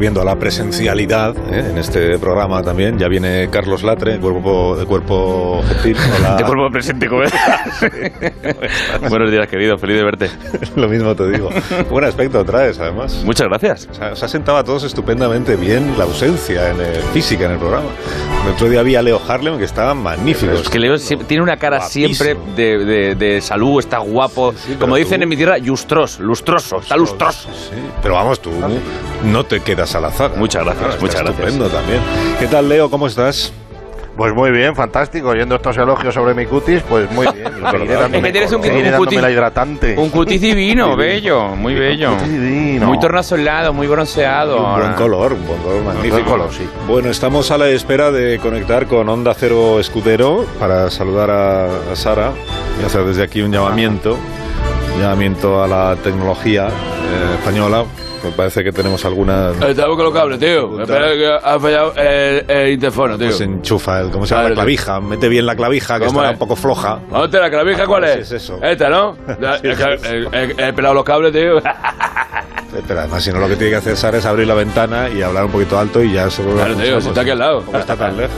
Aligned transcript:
volviendo 0.00 0.22
a 0.22 0.24
la 0.24 0.36
presencialidad 0.36 1.36
¿eh? 1.52 1.72
en 1.72 1.76
este 1.76 2.18
programa 2.18 2.62
también. 2.62 2.98
Ya 2.98 3.06
viene 3.06 3.50
Carlos 3.52 3.82
Latre, 3.82 4.14
de 4.14 4.18
cuerpo, 4.18 4.74
de 4.74 4.86
cuerpo 4.86 5.60
gentil. 5.68 5.94
Hola. 6.18 6.36
De 6.36 6.44
cuerpo 6.44 6.70
presente, 6.72 7.06
¿cómo 7.06 7.22
es? 7.24 7.30
Buenos 9.10 9.30
días, 9.30 9.46
querido. 9.46 9.76
Feliz 9.76 9.98
de 9.98 10.04
verte. 10.04 10.30
Lo 10.74 10.88
mismo 10.88 11.14
te 11.14 11.28
digo. 11.30 11.50
Buen 11.90 12.06
aspecto 12.06 12.42
traes, 12.46 12.78
además. 12.78 13.20
Muchas 13.26 13.46
gracias. 13.48 13.88
O 13.90 13.94
sea, 13.94 14.16
se 14.16 14.24
ha 14.24 14.28
sentado 14.28 14.56
a 14.56 14.64
todos 14.64 14.84
estupendamente 14.84 15.54
bien 15.56 15.92
la 15.98 16.04
ausencia 16.04 16.70
en 16.70 16.80
el- 16.80 17.02
física 17.12 17.44
en 17.44 17.50
el 17.52 17.58
programa. 17.58 17.90
El 18.46 18.52
otro 18.54 18.70
día 18.70 18.80
había 18.80 19.00
a 19.00 19.02
Leo 19.02 19.20
Harlem 19.28 19.58
que 19.58 19.64
estaba 19.64 19.92
magnífico. 19.92 20.52
Es 20.54 20.70
que 20.70 20.78
Leo 20.78 20.96
tiene 21.26 21.42
una 21.42 21.58
cara 21.58 21.76
Guapísimo. 21.76 22.14
siempre 22.14 22.36
de, 22.56 22.84
de- 22.86 23.14
de 23.16 23.40
salud, 23.42 23.78
está 23.80 23.98
guapo. 23.98 24.52
Sí, 24.52 24.60
pero 24.68 24.78
Como 24.80 24.96
dicen 24.96 25.18
tú- 25.18 25.24
en 25.24 25.28
mi 25.28 25.36
tierra, 25.36 25.58
lustros, 25.58 26.18
lustroso, 26.20 26.78
está 26.78 26.96
lustroso. 26.96 27.50
Sí, 27.52 27.76
pero 28.00 28.14
vamos, 28.14 28.40
tú 28.40 28.50
no 29.24 29.44
te 29.44 29.60
quedas 29.60 29.94
al 29.94 30.04
azar. 30.06 30.32
Muchas 30.36 30.64
gracias, 30.64 30.88
está 30.90 31.00
muchas 31.00 31.22
gracias. 31.22 31.48
Estupendo 31.48 31.68
también. 31.76 32.00
¿Qué 32.38 32.46
tal, 32.46 32.68
Leo? 32.68 32.90
¿Cómo 32.90 33.06
estás? 33.06 33.52
Pues 34.16 34.34
muy 34.34 34.50
bien, 34.50 34.74
fantástico. 34.76 35.28
Oyendo 35.28 35.54
estos 35.54 35.78
elogios 35.78 36.12
sobre 36.12 36.34
mi 36.34 36.44
cutis, 36.44 36.82
pues 36.82 37.10
muy 37.12 37.26
bien. 37.32 37.48
Y 38.12 38.16
Es 38.16 38.22
que 38.22 38.32
tienes 38.32 38.52
un- 38.52 38.60
un 38.60 39.06
cutis- 39.06 39.20
la 39.20 39.30
hidratante. 39.30 39.94
Un 39.96 40.10
cutis 40.10 40.40
divino, 40.40 40.94
bello, 40.96 41.48
muy 41.56 41.74
bello. 41.74 42.12
cutis 42.16 42.28
divino. 42.40 42.86
Muy 42.86 42.98
tornasolado, 42.98 43.72
muy 43.72 43.86
bronceado. 43.86 44.62
Un 44.74 44.80
buen 44.80 44.92
color, 44.94 45.32
un 45.32 45.46
buen 45.46 45.60
color 45.62 45.82
magnífico. 45.84 46.14
buen 46.16 46.24
color, 46.26 46.50
sí. 46.52 46.68
Bueno, 46.86 47.08
estamos 47.08 47.50
a 47.50 47.56
la 47.56 47.68
espera 47.68 48.10
de 48.10 48.38
conectar 48.40 48.86
con 48.86 49.08
Onda 49.08 49.32
Cero 49.34 49.80
Escudero 49.80 50.44
para 50.58 50.90
saludar 50.90 51.30
a, 51.30 51.66
a 51.92 51.96
Sara 51.96 52.32
y 52.82 52.84
hacer 52.84 53.04
desde 53.04 53.22
aquí 53.22 53.40
un 53.40 53.52
llamamiento, 53.52 54.18
un 54.96 55.00
llamamiento 55.00 55.62
a 55.62 55.68
la 55.68 55.96
tecnología 56.02 56.66
eh, 56.68 57.34
española. 57.38 57.84
Me 58.22 58.30
parece 58.32 58.62
que 58.62 58.70
tenemos 58.72 59.02
alguna... 59.04 59.50
Estamos 59.66 59.96
con 59.96 60.04
los 60.04 60.12
cables, 60.14 60.38
tío. 60.38 60.80
Espera 60.80 61.12
que 61.12 61.38
ha 61.42 61.58
fallado 61.58 61.94
el, 61.96 62.44
el 62.50 62.72
interfono, 62.72 63.16
tío. 63.16 63.28
Pues 63.28 63.40
enchufa, 63.40 64.00
el, 64.00 64.10
¿cómo 64.10 64.26
se 64.26 64.34
llama? 64.34 64.48
La 64.50 64.54
clavija. 64.54 65.00
Mete 65.00 65.28
bien 65.28 65.46
la 65.46 65.56
clavija, 65.56 65.98
que 65.98 66.06
¿Cómo 66.06 66.20
está 66.20 66.30
es? 66.30 66.34
un 66.34 66.38
poco 66.38 66.56
floja. 66.56 67.00
¿Dónde 67.10 67.38
la 67.40 67.50
clavija 67.50 67.86
cuál 67.86 68.04
Sí, 68.04 68.10
es? 68.10 68.18
es 68.20 68.32
eso. 68.42 68.58
Esta, 68.62 68.88
¿no? 68.90 69.16
Sí, 69.26 69.68
eh, 69.68 70.28
eh, 70.32 70.54
He 70.58 70.72
pelado 70.72 70.94
los 70.94 71.04
cables, 71.04 71.32
tío. 71.32 71.58
Eh, 72.72 72.82
Pero 72.86 73.00
además, 73.00 73.24
si 73.24 73.32
no, 73.32 73.40
lo 73.40 73.48
que 73.48 73.56
tiene 73.56 73.70
que 73.72 73.76
hacer 73.78 73.96
Sara 73.96 74.18
es 74.18 74.24
abrir 74.24 74.46
la 74.46 74.54
ventana 74.54 75.08
y 75.08 75.22
hablar 75.22 75.46
un 75.46 75.50
poquito 75.50 75.76
alto 75.76 76.04
y 76.04 76.12
ya 76.12 76.30
solo... 76.30 76.52
Claro, 76.54 76.76
tío, 76.76 77.00
si 77.00 77.08
está 77.08 77.22
aquí 77.22 77.30
al 77.30 77.38
lado. 77.40 77.62
Como 77.64 77.76
está 77.76 77.96
tan 77.96 78.16
lejos. 78.16 78.30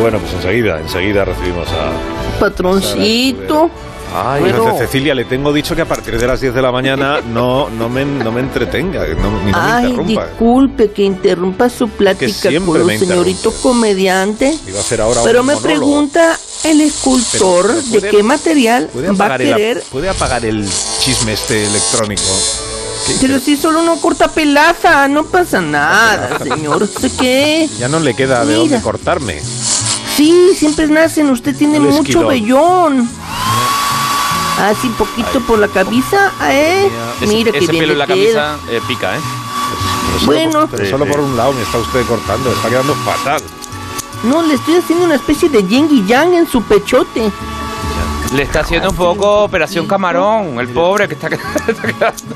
Bueno, 0.00 0.18
pues 0.18 0.32
enseguida, 0.34 0.80
enseguida 0.80 1.24
recibimos 1.24 1.68
a... 1.72 2.40
Patroncito. 2.40 3.70
Ay, 4.14 4.40
Bueno. 4.40 4.58
Entonces, 4.58 4.86
Cecilia, 4.86 5.14
le 5.14 5.24
tengo 5.24 5.52
dicho 5.52 5.74
que 5.76 5.82
a 5.82 5.84
partir 5.84 6.18
de 6.18 6.26
las 6.26 6.40
10 6.40 6.54
de 6.54 6.62
la 6.62 6.72
mañana 6.72 7.20
no, 7.20 7.68
no, 7.68 7.88
me, 7.88 8.04
no 8.04 8.32
me 8.32 8.40
entretenga, 8.40 9.04
que 9.04 9.14
no, 9.14 9.30
ni 9.44 9.50
no 9.52 9.58
me 9.58 9.70
Ay, 9.70 9.86
interrumpa. 9.90 10.26
disculpe 10.26 10.90
que 10.92 11.02
interrumpa 11.02 11.68
su 11.68 11.88
plática 11.88 12.48
siempre 12.50 12.78
con 12.80 12.86
me 12.86 12.92
los 12.98 13.00
señorito 13.08 13.36
interrumpe. 13.50 13.62
comediante. 13.62 14.54
Iba 14.66 14.78
a 14.78 14.80
hacer 14.80 15.00
ahora 15.00 15.20
Pero 15.24 15.40
un 15.40 15.46
me 15.46 15.54
monólogo. 15.54 15.76
pregunta 15.78 16.38
el 16.64 16.80
escultor 16.80 17.66
Pero- 17.66 17.80
pero 17.82 17.82
de 17.92 17.98
puede- 18.00 18.10
qué 18.10 18.22
material 18.22 18.88
¿Puede 18.92 19.06
va 19.08 19.12
a 19.12 19.14
apagar, 19.14 19.42
el, 19.42 19.48
querer. 19.54 19.82
¿Puede 19.90 20.08
apagar 20.08 20.44
el 20.44 20.66
chisme 21.00 21.32
este 21.32 21.66
electrónico? 21.66 22.22
¿Qué- 23.06 23.16
Pero 23.20 23.38
si 23.38 23.56
solo 23.56 23.82
no 23.82 23.96
corta 24.00 24.28
pelaza, 24.28 25.06
no 25.08 25.24
pasa 25.26 25.60
nada, 25.60 26.38
señor. 26.42 26.82
¿Usted 26.84 27.10
qué? 27.20 27.68
Ya 27.78 27.88
no 27.88 28.00
le 28.00 28.14
queda 28.14 28.40
de 28.40 28.46
Mira. 28.46 28.58
dónde 28.58 28.80
cortarme. 28.80 29.40
Sí, 30.16 30.52
siempre 30.56 30.86
nacen. 30.88 31.28
Usted 31.30 31.54
tiene 31.54 31.76
El 31.76 31.82
mucho 31.82 32.00
esquilón. 32.00 32.28
vellón. 32.28 33.10
Así 34.60 34.88
poquito 34.90 35.40
por 35.46 35.58
la 35.58 35.68
cabeza, 35.68 36.32
¿eh? 36.50 36.90
ese, 37.20 37.26
Mira 37.26 37.52
que 37.52 37.58
ese 37.58 37.72
bien 37.72 37.82
pelo 37.82 37.92
en 37.92 37.98
la 37.98 38.06
queda. 38.06 38.56
camisa 38.56 38.72
eh, 38.72 38.80
pica, 38.88 39.16
¿eh? 39.16 39.20
Pero 39.20 40.18
solo 40.20 40.26
Bueno. 40.26 40.60
por- 40.66 40.70
pero 40.78 40.90
solo 40.90 41.06
por 41.06 41.20
un 41.20 41.36
lado 41.36 41.52
me 41.52 41.62
está 41.62 41.78
usted 41.78 42.06
cortando, 42.06 42.50
está 42.50 42.68
quedando 42.70 42.94
fatal. 42.94 43.42
No, 44.24 44.42
le 44.42 44.54
estoy 44.54 44.76
haciendo 44.76 45.04
una 45.04 45.16
especie 45.16 45.50
de 45.50 45.62
yin 45.66 45.88
y 45.90 46.06
yang 46.06 46.32
en 46.32 46.48
su 46.48 46.62
pechote. 46.62 47.30
Le 48.34 48.42
está 48.42 48.60
haciendo 48.60 48.90
un 48.90 48.96
poco 48.96 49.44
operación 49.44 49.86
camarón, 49.86 50.58
el 50.58 50.68
pobre 50.68 51.06
que 51.06 51.14
está, 51.14 51.26
está 51.68 51.82
quedando. 51.82 52.34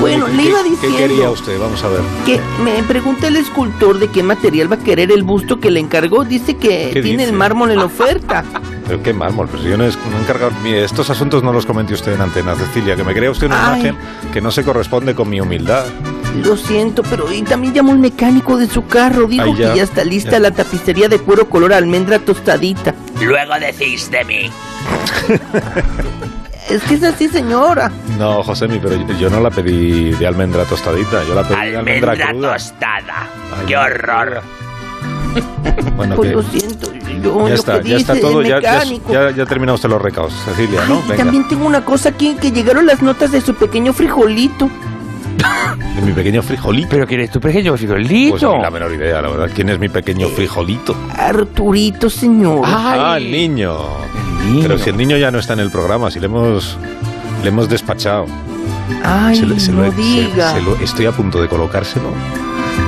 Bueno, 0.00 0.26
le 0.28 0.42
¿Qué- 0.42 0.48
iba 0.48 0.62
¿Qué 0.62 0.70
diciendo 0.70 0.98
quería 0.98 1.30
usted? 1.30 1.60
Vamos 1.60 1.82
a 1.84 1.88
ver. 1.88 2.00
que 2.24 2.40
me 2.62 2.82
pregunta 2.82 3.26
el 3.28 3.36
escultor 3.36 3.98
de 3.98 4.08
qué 4.10 4.22
material 4.22 4.70
va 4.72 4.76
a 4.76 4.78
querer 4.78 5.12
el 5.12 5.22
busto 5.22 5.60
que 5.60 5.70
le 5.70 5.80
encargó. 5.80 6.24
Dice 6.24 6.56
que 6.56 6.90
¿Qué 6.94 7.02
tiene 7.02 7.18
dice? 7.18 7.24
el 7.30 7.32
mármol 7.34 7.70
en 7.72 7.78
oferta. 7.80 8.42
Pero 8.86 9.02
qué 9.02 9.12
mármol, 9.12 9.48
pero 9.50 9.62
si 9.62 9.68
yo 9.68 9.76
no, 9.76 9.84
he- 9.84 10.20
encargado. 10.22 10.52
Mire, 10.62 10.84
estos 10.84 11.10
asuntos 11.10 11.42
no 11.42 11.52
los 11.52 11.66
comente 11.66 11.92
usted 11.94 12.12
en 12.14 12.20
antena, 12.20 12.54
Cecilia, 12.54 12.94
que 12.96 13.02
me 13.04 13.14
crea 13.14 13.30
usted 13.30 13.46
una 13.48 13.72
Ay. 13.72 13.80
imagen 13.80 13.96
que 14.32 14.40
no 14.40 14.50
se 14.50 14.62
corresponde 14.64 15.14
con 15.14 15.28
mi 15.28 15.40
humildad. 15.40 15.84
Lo 16.44 16.56
siento, 16.56 17.02
pero 17.02 17.32
y 17.32 17.42
también 17.42 17.72
llamó 17.74 17.92
el 17.92 17.98
mecánico 17.98 18.56
de 18.56 18.68
su 18.68 18.86
carro. 18.86 19.26
Dijo 19.26 19.44
Ay, 19.44 19.56
ya. 19.56 19.72
que 19.72 19.78
ya 19.78 19.82
está 19.84 20.04
lista 20.04 20.32
Ya. 20.32 20.40
la 20.40 20.50
tapicería 20.52 21.08
de 21.08 21.18
cuero 21.18 21.48
color 21.48 21.72
almendra 21.72 22.18
tostadita. 22.18 22.94
Luego 23.20 23.54
decís 23.58 24.10
de 24.10 24.24
mí. 24.24 24.50
Es 26.68 26.82
que 26.82 26.94
es 26.94 27.02
así, 27.04 27.28
señora. 27.28 27.92
No, 28.18 28.42
Josemi, 28.42 28.80
pero 28.80 28.96
yo, 28.96 29.16
yo 29.16 29.30
no 29.30 29.40
la 29.40 29.50
pedí 29.50 30.10
de 30.10 30.26
almendra 30.26 30.64
tostadita, 30.64 31.22
yo 31.22 31.32
la 31.32 31.42
pedí 31.46 31.70
de 31.70 31.76
almendra 31.76 32.10
Almendra 32.12 32.30
cruda. 32.32 32.52
tostada. 32.54 33.28
Ay, 33.56 33.66
¡Qué 33.68 33.76
horror! 33.76 34.42
Bueno, 35.96 36.14
Pues 36.16 36.28
que 36.30 36.36
lo 36.36 36.42
siento, 36.42 36.92
yo 37.22 37.42
ya 37.44 37.48
lo 37.48 37.54
está, 37.54 37.80
que 37.80 37.88
ya 37.88 37.96
está 37.96 38.20
todo, 38.20 38.40
el 38.42 38.48
ya, 38.48 38.60
ya, 38.60 38.82
ya, 39.10 39.30
ya 39.30 39.46
termina 39.46 39.72
usted 39.72 39.88
los 39.88 40.00
recaos, 40.00 40.32
Cecilia, 40.44 40.80
Ay, 40.82 40.88
¿no? 40.88 40.98
y 40.98 41.08
Venga, 41.08 41.16
también 41.24 41.48
tengo 41.48 41.66
una 41.66 41.84
cosa 41.84 42.10
aquí, 42.10 42.36
que 42.40 42.52
llegaron 42.52 42.86
las 42.86 43.00
notas 43.02 43.32
de 43.32 43.40
su 43.40 43.54
pequeño 43.54 43.92
frijolito. 43.94 44.68
de 45.96 46.02
mi 46.02 46.12
pequeño 46.12 46.42
frijolito. 46.42 46.88
Pero 46.90 47.06
¿quién 47.06 47.20
es 47.20 47.30
tu 47.30 47.40
pequeño 47.40 47.72
Pues 47.72 47.80
frijolito? 47.80 48.56
ni 48.56 48.62
la 48.62 48.70
menor 48.70 48.92
idea, 48.92 49.22
la 49.22 49.28
verdad. 49.30 49.50
¿Quién 49.54 49.68
es 49.70 49.78
mi 49.78 49.88
pequeño 49.88 50.28
frijolito? 50.28 50.94
Arturito, 51.16 52.10
señor. 52.10 52.60
Ah, 52.64 53.14
el 53.18 53.30
niño. 53.30 53.74
niño. 54.44 54.62
Pero 54.62 54.78
si 54.78 54.90
el 54.90 54.96
niño 54.96 55.16
ya 55.16 55.30
no 55.30 55.38
está 55.38 55.54
en 55.54 55.60
el 55.60 55.70
programa, 55.70 56.10
si 56.10 56.20
le 56.20 56.26
hemos, 56.26 56.76
le 57.42 57.48
hemos 57.48 57.68
despachado. 57.68 58.26
Ay, 59.02 59.36
Se 59.36 59.46
lo- 59.46 59.58
se 59.58 59.72
lo 59.72 59.82
no 59.84 59.90
se- 59.90 59.96
diga. 59.96 60.52
se 60.52 60.62
lo- 60.62 60.76
estoy 60.76 61.06
a 61.06 61.12
punto 61.12 61.40
de 61.40 61.48
colocárselo 61.48 62.08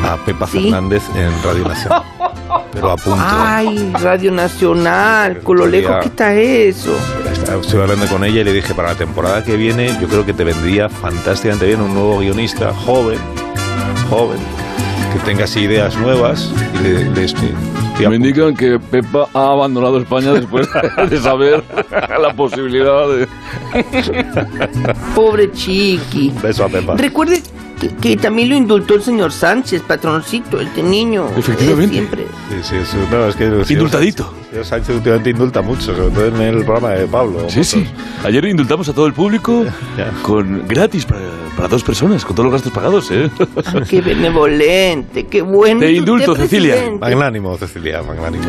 a 0.05 0.17
Pepa 0.25 0.47
¿Sí? 0.47 0.63
Fernández 0.65 1.03
en 1.17 1.31
Radio 1.43 1.67
Nacional. 1.67 2.03
Pero 2.81 2.93
a 2.93 2.97
punto. 2.97 3.25
Ay, 3.27 3.93
Radio 4.01 4.31
Nacional, 4.33 5.41
con 5.41 5.57
lo 5.59 5.65
Quería- 5.65 5.81
lejos 5.81 5.97
que 6.03 6.07
está 6.09 6.35
eso. 6.35 6.93
Estuve 7.61 7.83
hablando 7.83 8.07
con 8.07 8.25
ella 8.25 8.41
y 8.41 8.45
le 8.45 8.53
dije, 8.53 8.75
para 8.75 8.91
la 8.91 8.95
temporada 8.99 9.43
que 9.45 9.57
viene, 9.57 9.97
yo 10.01 10.07
creo 10.09 10.25
que 10.25 10.33
te 10.33 10.45
vendría 10.45 10.89
fantásticamente 10.89 11.67
bien 11.67 11.81
un 11.81 11.95
nuevo 11.95 12.19
guionista, 12.19 12.73
joven, 12.75 13.19
joven, 14.11 14.39
que 15.13 15.19
tenga 15.21 15.45
así 15.45 15.61
ideas 15.61 15.97
nuevas 15.97 16.53
y 16.75 16.83
le, 16.83 17.05
le 17.11 17.25
estoy- 17.25 17.55
estoy 17.93 18.05
a 18.07 18.11
Me 18.11 18.17
indican 18.17 18.55
que 18.55 18.79
Pepa 18.79 19.29
ha 19.33 19.53
abandonado 19.53 19.99
España 19.99 20.33
después 20.33 20.69
de 21.11 21.21
saber 21.21 21.65
la 22.21 22.33
posibilidad 22.35 23.09
de... 23.09 23.27
Pobre 25.15 25.51
chiqui. 25.53 26.33
Beso 26.43 26.65
a 26.65 26.69
Pepa. 26.69 26.95
Recuerde 26.97 27.43
que, 27.81 27.89
que 27.97 28.17
también 28.17 28.49
lo 28.51 28.57
indultó 28.57 28.95
el 28.95 29.03
señor 29.03 29.33
Sánchez, 29.33 29.83
patroncito, 29.83 30.61
este 30.61 30.83
niño. 30.83 31.27
Efectivamente. 31.37 31.95
siempre. 31.95 32.27
Sí, 32.49 32.55
sí, 32.63 32.77
eso- 32.77 32.97
no, 33.11 33.29
es 33.29 33.37
que 33.37 33.45
el 33.45 33.65
Indultadito. 33.69 34.33
Señor 34.51 34.65
Sánchez 34.65 34.97
últimamente 34.97 35.31
indulta 35.31 35.61
mucho, 35.61 35.95
sobre 35.95 36.09
todo 36.11 36.27
en 36.29 36.41
el 36.41 36.65
programa 36.65 36.91
de 36.93 37.07
Pablo. 37.07 37.45
Sí, 37.51 37.63
sí. 37.63 37.87
Ayer 38.25 38.43
indultamos 38.47 38.89
a 38.89 38.95
todo 38.95 39.07
el 39.07 39.13
público 39.13 39.67
con 40.23 40.67
gratis 40.67 41.05
para, 41.05 41.21
para 41.55 41.69
dos 41.69 41.85
personas, 41.85 42.25
con 42.25 42.35
todos 42.35 42.47
los 42.47 42.53
gastos 42.55 42.73
pagados, 42.73 43.11
¿eh? 43.11 43.31
Ay, 43.67 43.83
qué 43.89 44.01
benevolente, 44.01 45.27
qué 45.27 45.43
bueno. 45.43 45.81
Te 45.81 45.91
es 45.93 45.99
indulto, 45.99 46.35
Cecilia. 46.35 46.77
Magnánimo, 46.99 47.57
Cecilia, 47.59 48.03
magnánimo. 48.03 48.45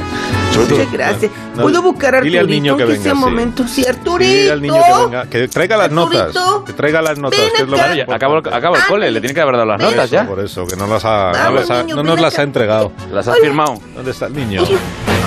Muchas 0.57 0.91
gracias. 0.91 1.31
No, 1.55 1.63
¿Puedo 1.63 1.81
buscar 1.81 2.15
a 2.15 2.21
dile 2.21 2.39
al 2.39 2.45
Arturito 2.45 2.61
niño 2.63 2.77
que 2.77 2.85
venga, 2.85 3.03
sea 3.03 3.13
un 3.13 3.19
sí. 3.19 3.25
momento? 3.25 3.67
Sí, 3.67 3.85
Arturito. 3.85 4.31
Dile 4.31 4.51
al 4.51 4.61
niño 4.61 4.73
que 4.75 5.03
venga, 5.05 5.25
que 5.29 5.47
traiga 5.49 5.75
las 5.77 5.91
notas. 5.91 6.21
Arturito. 6.35 6.63
Que 6.63 6.73
traiga 6.73 7.01
las 7.01 7.19
notas, 7.19 7.39
que 7.55 7.63
es 7.63 7.69
lo 7.69 7.77
más 7.77 7.97
acabo, 8.09 8.37
acabo 8.37 8.75
el 8.77 8.83
cole, 8.87 9.11
le 9.11 9.19
tiene 9.19 9.33
que 9.33 9.41
haber 9.41 9.55
dado 9.55 9.65
las 9.67 9.81
notas 9.81 10.09
ya. 10.09 10.25
Por 10.25 10.39
eso, 10.39 10.65
que 10.65 10.75
no, 10.77 10.87
las 10.87 11.03
ha, 11.03 11.31
no, 11.33 11.37
Vamos, 11.39 11.53
las 11.61 11.71
ha- 11.71 11.83
niño, 11.83 11.95
no 11.97 12.03
nos 12.03 12.21
las 12.21 12.33
acá. 12.33 12.41
ha 12.41 12.45
entregado. 12.45 12.91
Las 13.11 13.27
has 13.27 13.35
Hola. 13.35 13.43
firmado. 13.45 13.73
¿Dónde 13.99 14.11
está 14.11 14.27
el 14.27 14.33
niño? 14.33 14.63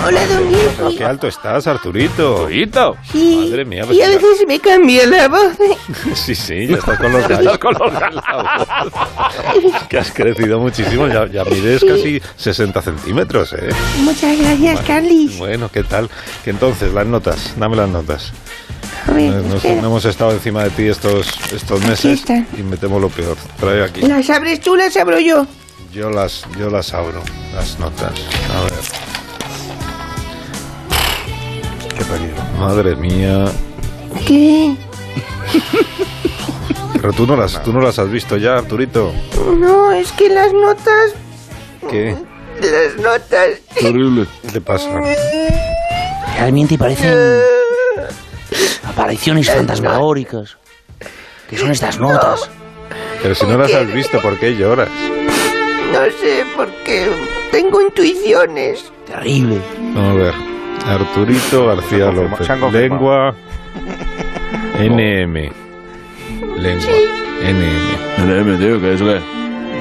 Hola, 0.06 0.26
don 0.28 0.48
Diego. 0.48 0.96
Qué 0.96 1.04
alto 1.04 1.28
estás, 1.28 1.66
Arturito. 1.66 2.38
Arturito. 2.44 2.96
Sí. 3.12 3.44
Madre 3.50 3.66
mía, 3.66 3.82
pues 3.84 3.98
y 3.98 4.00
a 4.00 4.06
ya- 4.08 4.16
veces 4.16 4.46
me 4.48 4.58
cambia 4.60 5.06
la 5.06 5.28
voz. 5.28 5.52
Sí, 6.14 6.34
sí, 6.34 6.66
ya 6.68 6.76
estás 6.76 6.98
con 6.98 7.12
los 7.12 7.28
gallos. 7.28 7.58
Con 7.58 7.74
los 7.74 7.92
galos. 7.92 8.24
que 9.90 9.98
has 9.98 10.10
crecido 10.10 10.58
muchísimo, 10.58 11.06
ya, 11.06 11.26
ya 11.26 11.44
mides 11.44 11.84
casi 11.84 12.18
60 12.38 12.80
centímetros, 12.80 13.52
¿eh? 13.52 13.68
Muchas 13.98 14.38
gracias, 14.38 14.80
Carlis. 14.86 15.36
Bueno, 15.36 15.68
¿qué 15.70 15.84
tal? 15.84 16.08
Que 16.42 16.48
entonces, 16.48 16.94
las 16.94 17.06
notas, 17.06 17.52
dame 17.58 17.76
las 17.76 17.90
notas. 17.90 18.32
Ver, 19.14 19.32
No, 19.32 19.42
no- 19.50 19.56
espera. 19.56 19.82
no 19.82 19.88
hemos 19.88 20.04
estado 20.06 20.30
encima 20.32 20.64
de 20.64 20.70
ti 20.70 20.84
estos, 20.84 21.28
estos 21.52 21.78
meses 21.86 22.24
y 22.58 22.62
me 22.62 22.78
temo 22.78 22.98
lo 22.98 23.10
peor. 23.10 23.36
Trae 23.60 23.84
aquí. 23.84 24.00
¿Las 24.00 24.30
abres 24.30 24.62
tú, 24.62 24.76
las 24.76 24.96
abro 24.96 25.20
yo? 25.20 25.46
Yo 25.92 26.08
las, 26.08 26.46
yo 26.58 26.70
las 26.70 26.94
abro, 26.94 27.22
las 27.54 27.78
notas. 27.78 28.12
A 28.50 28.62
ver. 28.62 28.72
Qué 31.98 32.04
peligro. 32.04 32.42
Madre 32.58 32.96
mía. 32.96 33.44
¿Qué? 34.26 34.74
Pero 36.94 37.12
tú 37.12 37.26
no 37.26 37.36
las, 37.36 37.62
tú 37.62 37.74
no 37.74 37.80
las 37.80 37.98
has 37.98 38.08
visto 38.08 38.38
ya, 38.38 38.56
Arturito. 38.56 39.12
No, 39.58 39.92
es 39.92 40.12
que 40.12 40.30
las 40.30 40.54
notas... 40.54 41.12
¿Qué? 41.90 42.16
Las 42.62 42.96
notas... 42.96 43.48
Horrible. 43.84 44.26
¿Qué 44.40 44.48
te 44.48 44.60
pasa? 44.62 44.88
Realmente 46.38 46.78
parecen 46.78 47.38
apariciones 48.88 49.50
fantasmagóricas. 49.50 50.56
¿Qué 51.50 51.58
son 51.58 51.70
estas 51.70 51.98
notas? 51.98 52.48
Pero 53.22 53.34
si 53.34 53.44
no 53.44 53.58
las 53.58 53.74
has 53.74 53.92
visto, 53.92 54.22
¿por 54.22 54.38
qué 54.38 54.56
lloras? 54.56 54.88
No 55.92 56.04
sé, 56.06 56.44
porque 56.56 57.08
tengo 57.50 57.82
intuiciones. 57.82 58.90
Terrible. 59.06 59.60
Vamos 59.94 60.10
a 60.10 60.14
ver. 60.14 60.34
Arturito 60.86 61.66
García 61.66 62.10
López. 62.10 62.48
Lengua. 62.72 63.34
NM. 64.80 65.34
Lengua. 66.56 66.92
NM. 67.42 68.24
NM, 68.24 68.58
tío, 68.58 68.80
¿qué 68.80 68.94
es 68.94 69.00
eso 69.00 69.04
qué? 69.04 69.20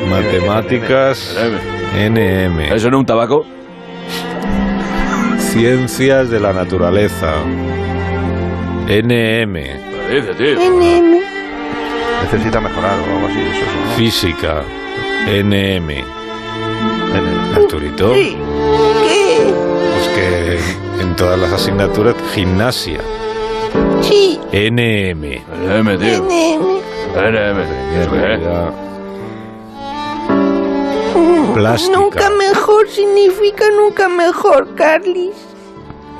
Matemáticas. 0.09 1.37
NM. 1.95 2.09
NM. 2.09 2.59
¿Eso 2.73 2.91
no 2.91 2.97
es 2.97 2.99
un 2.99 3.05
tabaco? 3.05 3.45
Ciencias 5.37 6.29
de 6.29 6.39
la 6.41 6.51
naturaleza. 6.51 7.35
NM. 8.87 9.53
¿Qué 9.53 10.15
dice, 10.15 10.33
tío? 10.37 10.59
NM. 10.59 11.21
Necesita 12.23 12.59
mejorar 12.59 12.99
o 12.99 13.15
algo 13.15 13.27
así. 13.27 13.39
Eso, 13.39 13.59
eso. 13.59 13.95
Física. 13.95 14.63
NM. 15.27 16.03
Arturito. 17.55 18.13
Sí. 18.13 18.37
¿Qué? 19.07 19.53
Pues 19.93 20.07
que 20.09 21.01
en 21.01 21.15
todas 21.15 21.39
las 21.39 21.53
asignaturas, 21.53 22.15
gimnasia. 22.33 22.99
Sí. 24.01 24.39
NM. 24.51 25.43
NM, 25.67 25.97
tío. 25.97 26.23
NM. 26.23 26.81
NM. 27.15 28.11
Realidad. 28.11 28.73
Plástica. 31.53 31.97
Nunca 31.97 32.29
mejor 32.29 32.87
significa 32.89 33.65
nunca 33.71 34.07
mejor, 34.07 34.73
Carlis. 34.75 35.35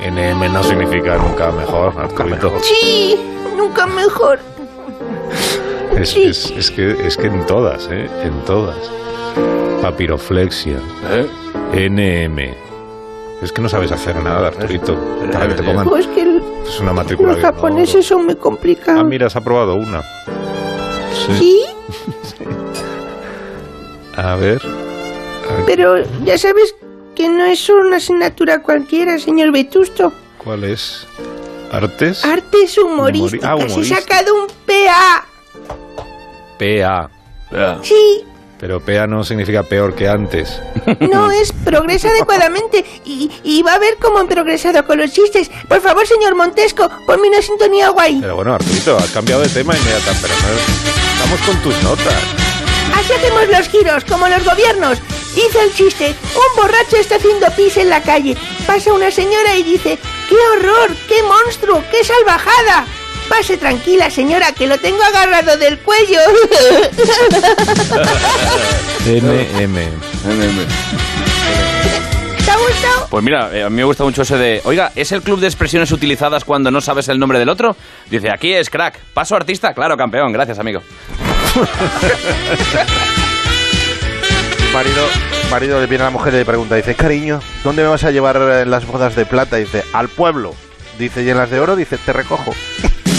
NM 0.02 0.52
no 0.52 0.64
significa 0.64 1.16
nunca 1.18 1.52
mejor, 1.52 1.94
Arturito. 1.98 2.52
Sí, 2.62 3.16
nunca 3.56 3.86
mejor. 3.86 4.51
Es, 6.02 6.16
es- 6.16 6.52
es 6.52 6.72
que, 6.72 6.92
es 7.06 7.18
que 7.18 7.28
en 7.28 7.46
todas, 7.46 7.88
¿eh? 7.92 8.10
En 8.24 8.34
todas. 8.46 8.78
Papiroflexia. 9.82 10.80
¿Eh? 11.10 11.28
NM. 11.90 12.40
Es 13.42 13.52
que 13.52 13.62
no 13.62 13.70
sabes 13.70 13.92
hacer 13.92 14.16
nada, 14.18 14.48
Arturito. 14.50 14.96
Para 15.32 15.48
que 15.48 15.56
te 15.56 15.64
pongan. 15.64 15.88
Pues 15.88 16.06
que 16.08 16.22
el- 16.22 16.44
Es 16.68 16.80
una 16.80 16.94
matrícula 16.94 17.34
los 17.34 17.42
japoneses 17.42 18.06
son 18.06 18.26
muy 18.26 18.36
Ah, 18.36 18.40
complicados. 18.40 19.04
mira, 19.06 19.28
has 19.28 19.36
aprobado 19.36 19.76
una. 19.76 20.02
Sí. 21.26 21.34
Sí, 21.40 21.62
A 24.18 24.36
ver. 24.36 24.58
Aquí. 24.58 25.64
pero 25.66 26.04
ya 26.24 26.38
sabes 26.38 26.76
que 27.16 27.28
no 27.30 27.46
es 27.46 27.60
solo 27.60 27.88
una 27.88 27.98
asignatura 27.98 28.62
cualquiera, 28.62 29.18
señor 29.20 29.52
Vetusto. 29.52 30.14
¿Cuál 30.38 30.64
es? 30.66 31.08
¿Artes? 31.72 32.24
Artes 32.26 32.78
humorísticas. 32.78 33.50
Ah, 33.50 33.54
He 33.60 33.66
humorística. 33.66 34.02
sacado 34.02 34.36
un 34.36 34.48
PA. 34.66 35.26
PA. 36.60 37.10
Sí, 37.84 38.24
Pero 38.60 38.80
PA 38.80 39.08
no 39.08 39.24
significa 39.24 39.64
peor 39.64 39.96
que 39.96 40.08
antes. 40.08 40.62
no 41.00 41.32
es 41.32 41.52
progresa 41.52 42.10
adecuadamente. 42.10 42.86
Y, 43.06 43.32
y 43.44 43.64
va 43.64 43.74
a 43.74 43.80
ver 43.80 43.98
cómo 44.02 44.20
han 44.20 44.28
progresado 44.28 44.86
con 44.86 45.00
los 45.00 45.12
chistes. 45.12 45.50
Por 45.68 45.82
favor, 45.82 46.06
señor 46.08 46.36
Montesco, 46.36 46.90
ponme 47.08 47.28
una 47.30 47.42
sintonía 47.42 47.90
guay. 47.90 48.20
Pero 48.22 48.36
bueno, 48.36 48.54
Arturito, 48.54 48.96
has 48.98 49.10
cambiado 49.12 49.42
de 49.42 49.50
tema 49.50 49.76
inmediatamente. 49.76 50.28
Pero 50.28 50.36
no, 50.54 51.14
estamos 51.14 51.42
con 51.48 51.58
tus 51.64 51.84
notas. 51.84 52.14
Así 52.96 53.14
hacemos 53.14 53.48
los 53.50 53.68
giros, 53.70 54.04
como 54.06 54.28
los 54.28 54.44
gobiernos. 54.46 55.00
Hizo 55.36 55.62
el 55.62 55.74
chiste. 55.74 56.14
Un 56.36 56.62
borracho 56.62 56.98
está 56.98 57.16
haciendo 57.16 57.48
pis 57.56 57.78
en 57.78 57.90
la 57.90 58.02
calle. 58.04 58.36
Pasa 58.68 58.94
una 58.94 59.10
señora 59.10 59.56
y 59.56 59.64
dice, 59.64 59.98
¡qué 60.30 60.36
horror! 60.36 60.92
¡Qué 61.08 61.24
monstruo! 61.24 61.84
¡Qué 61.90 62.04
salvajada! 62.04 62.86
Pase 63.32 63.56
tranquila, 63.56 64.10
señora, 64.10 64.52
que 64.52 64.68
lo 64.68 64.78
tengo 64.78 65.02
agarrado 65.02 65.56
del 65.56 65.80
cuello. 65.80 66.20
NM. 69.06 69.78
NM. 70.26 70.68
¿Te 72.44 72.52
ha 72.52 72.58
gustado? 72.58 73.08
Pues 73.10 73.24
mira, 73.24 73.50
eh, 73.54 73.64
a 73.64 73.70
mí 73.70 73.78
me 73.78 73.86
gusta 73.86 74.04
mucho 74.04 74.24
ese 74.24 74.38
de... 74.38 74.60
Oiga, 74.66 74.92
¿es 74.98 75.14
el 75.14 75.22
club 75.22 75.40
de 75.40 75.48
expresiones 75.48 75.94
utilizadas 75.94 76.44
cuando 76.44 76.72
no 76.72 76.82
sabes 76.82 77.08
el 77.08 77.20
nombre 77.20 77.40
del 77.40 77.48
otro? 77.48 77.78
Dice, 78.10 78.30
aquí 78.30 78.52
es 78.52 78.70
crack. 78.70 79.00
¿Paso 79.14 79.38
artista? 79.38 79.74
Claro, 79.74 79.96
campeón. 79.96 80.34
Gracias, 80.34 80.60
amigo. 80.60 80.82
marido, 84.74 85.08
marido 85.50 85.80
le 85.80 85.88
viene 85.88 86.04
a 86.04 86.08
la 86.08 86.12
mujer 86.12 86.34
y 86.34 86.38
le 86.38 86.46
pregunta, 86.46 86.76
dice, 86.76 86.96
cariño, 86.96 87.40
¿dónde 87.64 87.84
me 87.84 87.88
vas 87.88 88.04
a 88.04 88.12
llevar 88.12 88.36
en 88.36 88.70
las 88.70 88.86
bodas 88.86 89.16
de 89.16 89.26
plata? 89.26 89.56
Dice, 89.56 89.86
al 89.94 90.10
pueblo. 90.10 90.54
Dice, 91.00 91.24
y 91.24 91.30
en 91.30 91.38
las 91.38 91.50
de 91.50 91.62
oro, 91.62 91.78
dice, 91.78 91.98
te 91.98 92.12
recojo. 92.12 92.54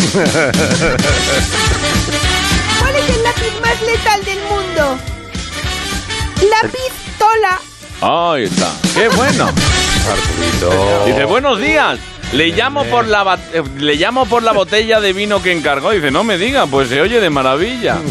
¿Cuál 2.80 2.96
es 2.96 3.08
el 3.08 3.22
lápiz 3.22 3.60
más 3.62 3.80
letal 3.82 4.24
del 4.24 4.40
mundo? 4.42 4.98
La 6.50 6.68
pistola. 6.68 7.60
Ahí 8.00 8.44
está. 8.44 8.72
¡Qué 8.94 9.08
bueno! 9.08 9.44
Arturito. 9.46 11.04
Dice, 11.06 11.24
buenos 11.24 11.60
días. 11.60 12.00
Le 12.32 12.48
llamo 12.48 12.84
por 12.84 13.06
la 13.06 13.38
eh, 13.52 13.62
le 13.78 13.94
llamo 13.96 14.26
por 14.26 14.42
la 14.42 14.52
botella 14.52 15.00
de 15.00 15.12
vino 15.12 15.42
que 15.42 15.52
encargó. 15.52 15.90
Dice, 15.90 16.10
no 16.10 16.24
me 16.24 16.36
diga, 16.36 16.66
pues 16.66 16.88
se 16.88 17.00
oye 17.00 17.20
de 17.20 17.30
maravilla. 17.30 17.98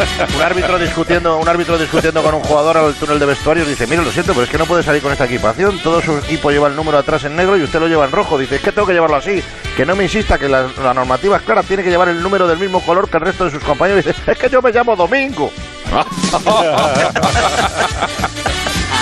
Un 0.36 0.42
árbitro 0.42 0.78
discutiendo, 0.78 1.36
un 1.38 1.48
árbitro 1.48 1.78
discutiendo 1.78 2.22
con 2.22 2.34
un 2.34 2.42
jugador 2.42 2.76
al 2.76 2.94
túnel 2.94 3.18
de 3.18 3.26
vestuarios 3.26 3.68
dice, 3.68 3.86
mire, 3.86 4.02
lo 4.02 4.10
siento, 4.10 4.32
pero 4.32 4.44
es 4.44 4.50
que 4.50 4.58
no 4.58 4.66
puede 4.66 4.82
salir 4.82 5.02
con 5.02 5.12
esta 5.12 5.24
equipación. 5.26 5.78
Todo 5.80 6.00
su 6.00 6.16
equipo 6.18 6.50
lleva 6.50 6.68
el 6.68 6.76
número 6.76 6.98
atrás 6.98 7.24
en 7.24 7.36
negro 7.36 7.56
y 7.56 7.62
usted 7.62 7.80
lo 7.80 7.88
lleva 7.88 8.04
en 8.04 8.12
rojo. 8.12 8.38
Dice, 8.38 8.56
es 8.56 8.62
que 8.62 8.72
tengo 8.72 8.86
que 8.86 8.92
llevarlo 8.92 9.16
así. 9.16 9.42
Que 9.76 9.84
no 9.84 9.94
me 9.96 10.04
insista 10.04 10.38
que 10.38 10.48
la, 10.48 10.68
la 10.82 10.94
normativa 10.94 11.36
es 11.36 11.42
clara, 11.42 11.62
tiene 11.62 11.82
que 11.82 11.90
llevar 11.90 12.08
el 12.08 12.22
número 12.22 12.46
del 12.48 12.58
mismo 12.58 12.80
color 12.80 13.08
que 13.08 13.16
el 13.18 13.24
resto 13.24 13.44
de 13.44 13.50
sus 13.50 13.62
compañeros. 13.62 14.04
Dice, 14.04 14.18
es 14.26 14.38
que 14.38 14.48
yo 14.48 14.62
me 14.62 14.72
llamo 14.72 14.96
Domingo. 14.96 15.52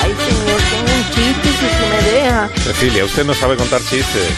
Ay, 0.01 0.15
señor, 0.27 0.61
tengo 0.71 0.93
un 0.97 1.05
chiste 1.15 1.49
si 1.49 1.69
se 1.69 1.89
me 1.91 2.03
deja. 2.11 2.49
Cecilia, 2.57 3.05
usted 3.05 3.25
no 3.25 3.35
sabe 3.35 3.57
contar 3.57 3.81
chistes. 3.81 4.33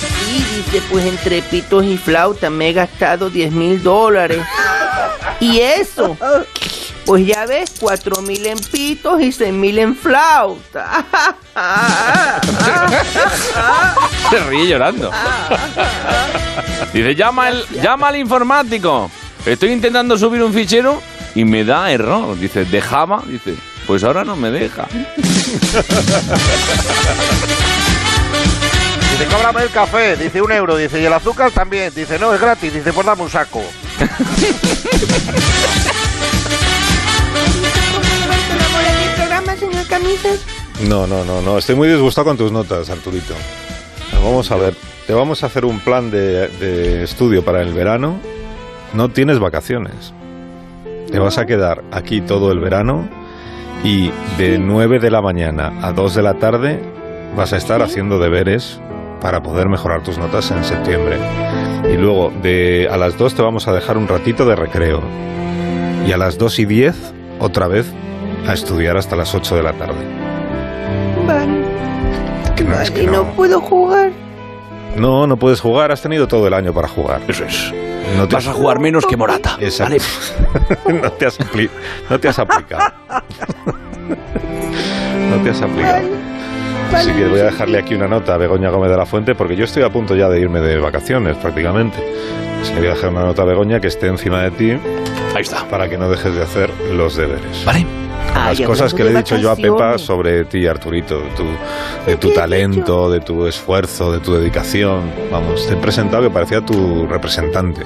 Sí, 0.00 0.44
dice, 0.56 0.82
pues 0.90 1.04
entre 1.06 1.42
pitos 1.42 1.84
y 1.84 1.96
flauta 1.96 2.50
me 2.50 2.70
he 2.70 2.72
gastado 2.72 3.30
10 3.30 3.52
mil 3.52 3.82
dólares. 3.82 4.40
¿Y 5.40 5.60
eso? 5.60 6.16
Pues 7.04 7.26
ya 7.26 7.46
ves, 7.46 7.70
4 7.78 8.22
mil 8.22 8.44
en 8.46 8.58
pitos 8.58 9.20
y 9.20 9.30
6 9.30 9.52
mil 9.52 9.78
en 9.78 9.94
flauta. 9.94 11.04
Se 14.30 14.40
ríe 14.40 14.66
llorando. 14.66 15.12
Dice, 16.92 17.14
llama, 17.14 17.50
el, 17.50 17.64
llama 17.80 18.08
al 18.08 18.16
informático. 18.16 19.10
Estoy 19.44 19.70
intentando 19.70 20.18
subir 20.18 20.42
un 20.42 20.52
fichero 20.52 21.00
y 21.36 21.44
me 21.44 21.64
da 21.64 21.92
error. 21.92 22.36
Dice, 22.38 22.64
¿de 22.64 22.80
Java? 22.80 23.22
Dice, 23.24 23.54
pues 23.86 24.02
ahora 24.02 24.24
no 24.24 24.34
me 24.34 24.50
deja. 24.50 24.88
Dice, 29.12 29.26
cóbrame 29.30 29.62
el 29.62 29.70
café. 29.70 30.16
Dice, 30.16 30.42
un 30.42 30.50
euro. 30.50 30.76
Dice, 30.76 31.00
y 31.00 31.04
el 31.04 31.12
azúcar 31.12 31.52
también. 31.52 31.94
Dice, 31.94 32.18
no, 32.18 32.34
es 32.34 32.40
gratis. 32.40 32.72
Dice, 32.74 32.92
pues 32.92 33.06
dame 33.06 33.22
un 33.22 33.30
saco. 33.30 33.62
No, 40.88 41.06
no, 41.06 41.24
no, 41.24 41.40
no. 41.42 41.58
Estoy 41.58 41.74
muy 41.74 41.88
disgustado 41.88 42.26
con 42.26 42.36
tus 42.36 42.52
notas, 42.52 42.90
Arturito. 42.90 43.34
Vamos 44.22 44.50
a 44.50 44.56
ver. 44.56 44.74
Te 45.06 45.14
vamos 45.14 45.42
a 45.42 45.46
hacer 45.46 45.64
un 45.64 45.80
plan 45.80 46.10
de, 46.10 46.48
de 46.48 47.04
estudio 47.04 47.44
para 47.44 47.62
el 47.62 47.72
verano. 47.72 48.18
No 48.92 49.08
tienes 49.08 49.38
vacaciones. 49.38 50.12
Te 51.10 51.18
vas 51.18 51.38
a 51.38 51.46
quedar 51.46 51.84
aquí 51.92 52.20
todo 52.20 52.50
el 52.52 52.58
verano 52.58 53.08
y 53.84 54.10
de 54.38 54.58
9 54.58 54.98
de 54.98 55.10
la 55.10 55.22
mañana 55.22 55.72
a 55.82 55.92
2 55.92 56.14
de 56.14 56.22
la 56.22 56.34
tarde 56.34 56.80
vas 57.36 57.52
a 57.52 57.56
estar 57.56 57.82
haciendo 57.82 58.18
deberes 58.18 58.80
para 59.20 59.42
poder 59.42 59.68
mejorar 59.68 60.02
tus 60.02 60.18
notas 60.18 60.50
en 60.50 60.64
septiembre. 60.64 61.18
Y 61.96 61.98
luego 61.98 62.30
de 62.42 62.88
a 62.90 62.98
las 62.98 63.16
2 63.16 63.36
te 63.36 63.40
vamos 63.40 63.66
a 63.68 63.72
dejar 63.72 63.96
un 63.96 64.06
ratito 64.06 64.44
de 64.44 64.54
recreo. 64.54 65.00
Y 66.06 66.12
a 66.12 66.18
las 66.18 66.36
2 66.36 66.58
y 66.58 66.66
10 66.66 66.94
otra 67.40 67.68
vez 67.68 67.90
a 68.46 68.52
estudiar 68.52 68.98
hasta 68.98 69.16
las 69.16 69.34
8 69.34 69.56
de 69.56 69.62
la 69.62 69.72
tarde. 69.72 70.04
Vale, 71.26 71.64
Que 72.54 72.64
no, 72.64 72.72
es 72.74 72.90
vale, 72.90 72.92
que 72.92 73.06
no 73.06 73.24
no. 73.24 73.32
puedo 73.32 73.62
jugar. 73.62 74.10
No, 74.94 75.26
no 75.26 75.38
puedes 75.38 75.60
jugar, 75.60 75.90
has 75.90 76.02
tenido 76.02 76.28
todo 76.28 76.46
el 76.46 76.52
año 76.52 76.74
para 76.74 76.86
jugar. 76.86 77.22
Eso 77.28 77.44
es. 77.44 77.72
No 78.14 78.28
te 78.28 78.34
Vas 78.34 78.46
a 78.46 78.52
jugar 78.52 78.78
menos 78.78 79.06
que 79.06 79.16
Morata. 79.16 79.56
Exacto. 79.58 79.96
no, 80.92 81.10
te 81.12 81.24
has 81.24 81.38
no 82.10 82.20
te 82.20 82.28
has 82.28 82.38
aplicado. 82.38 82.92
no 85.30 85.42
te 85.42 85.50
has 85.50 85.62
aplicado. 85.62 86.08
Así 86.92 87.12
que 87.12 87.24
voy 87.26 87.40
a 87.40 87.44
dejarle 87.44 87.78
aquí 87.78 87.94
una 87.94 88.08
nota 88.08 88.34
a 88.34 88.36
Begoña 88.38 88.70
Gómez 88.70 88.90
de 88.90 88.96
la 88.96 89.06
Fuente 89.06 89.34
porque 89.34 89.56
yo 89.56 89.64
estoy 89.64 89.82
a 89.82 89.90
punto 89.90 90.14
ya 90.16 90.28
de 90.28 90.40
irme 90.40 90.60
de 90.60 90.78
vacaciones 90.78 91.36
prácticamente. 91.36 91.98
Así 92.62 92.72
que 92.72 92.78
voy 92.78 92.88
a 92.88 92.94
dejar 92.94 93.10
una 93.10 93.24
nota 93.24 93.42
a 93.42 93.44
Begoña 93.44 93.80
que 93.80 93.88
esté 93.88 94.06
encima 94.06 94.42
de 94.42 94.50
ti 94.52 94.70
Ahí 95.34 95.42
está. 95.42 95.64
para 95.68 95.88
que 95.88 95.98
no 95.98 96.08
dejes 96.08 96.34
de 96.34 96.42
hacer 96.42 96.70
los 96.92 97.16
deberes. 97.16 97.64
Vale. 97.64 97.86
Las 98.34 98.58
Ay, 98.60 98.66
cosas 98.66 98.92
que 98.92 99.02
le 99.02 99.10
he 99.12 99.16
dicho 99.16 99.36
yo 99.38 99.50
a 99.50 99.56
Pepa 99.56 99.96
sobre 99.98 100.44
ti, 100.44 100.66
Arturito, 100.66 101.18
de 101.20 101.30
tu, 101.30 101.44
de 102.06 102.16
tu 102.16 102.28
¿Qué 102.28 102.34
he 102.34 102.36
talento, 102.36 103.10
de 103.10 103.20
tu 103.20 103.46
esfuerzo, 103.46 104.12
de 104.12 104.20
tu 104.20 104.34
dedicación. 104.34 105.10
Vamos, 105.32 105.66
te 105.66 105.72
he 105.72 105.76
presentado 105.76 106.22
que 106.22 106.30
parecía 106.30 106.60
tu 106.60 107.06
representante. 107.06 107.82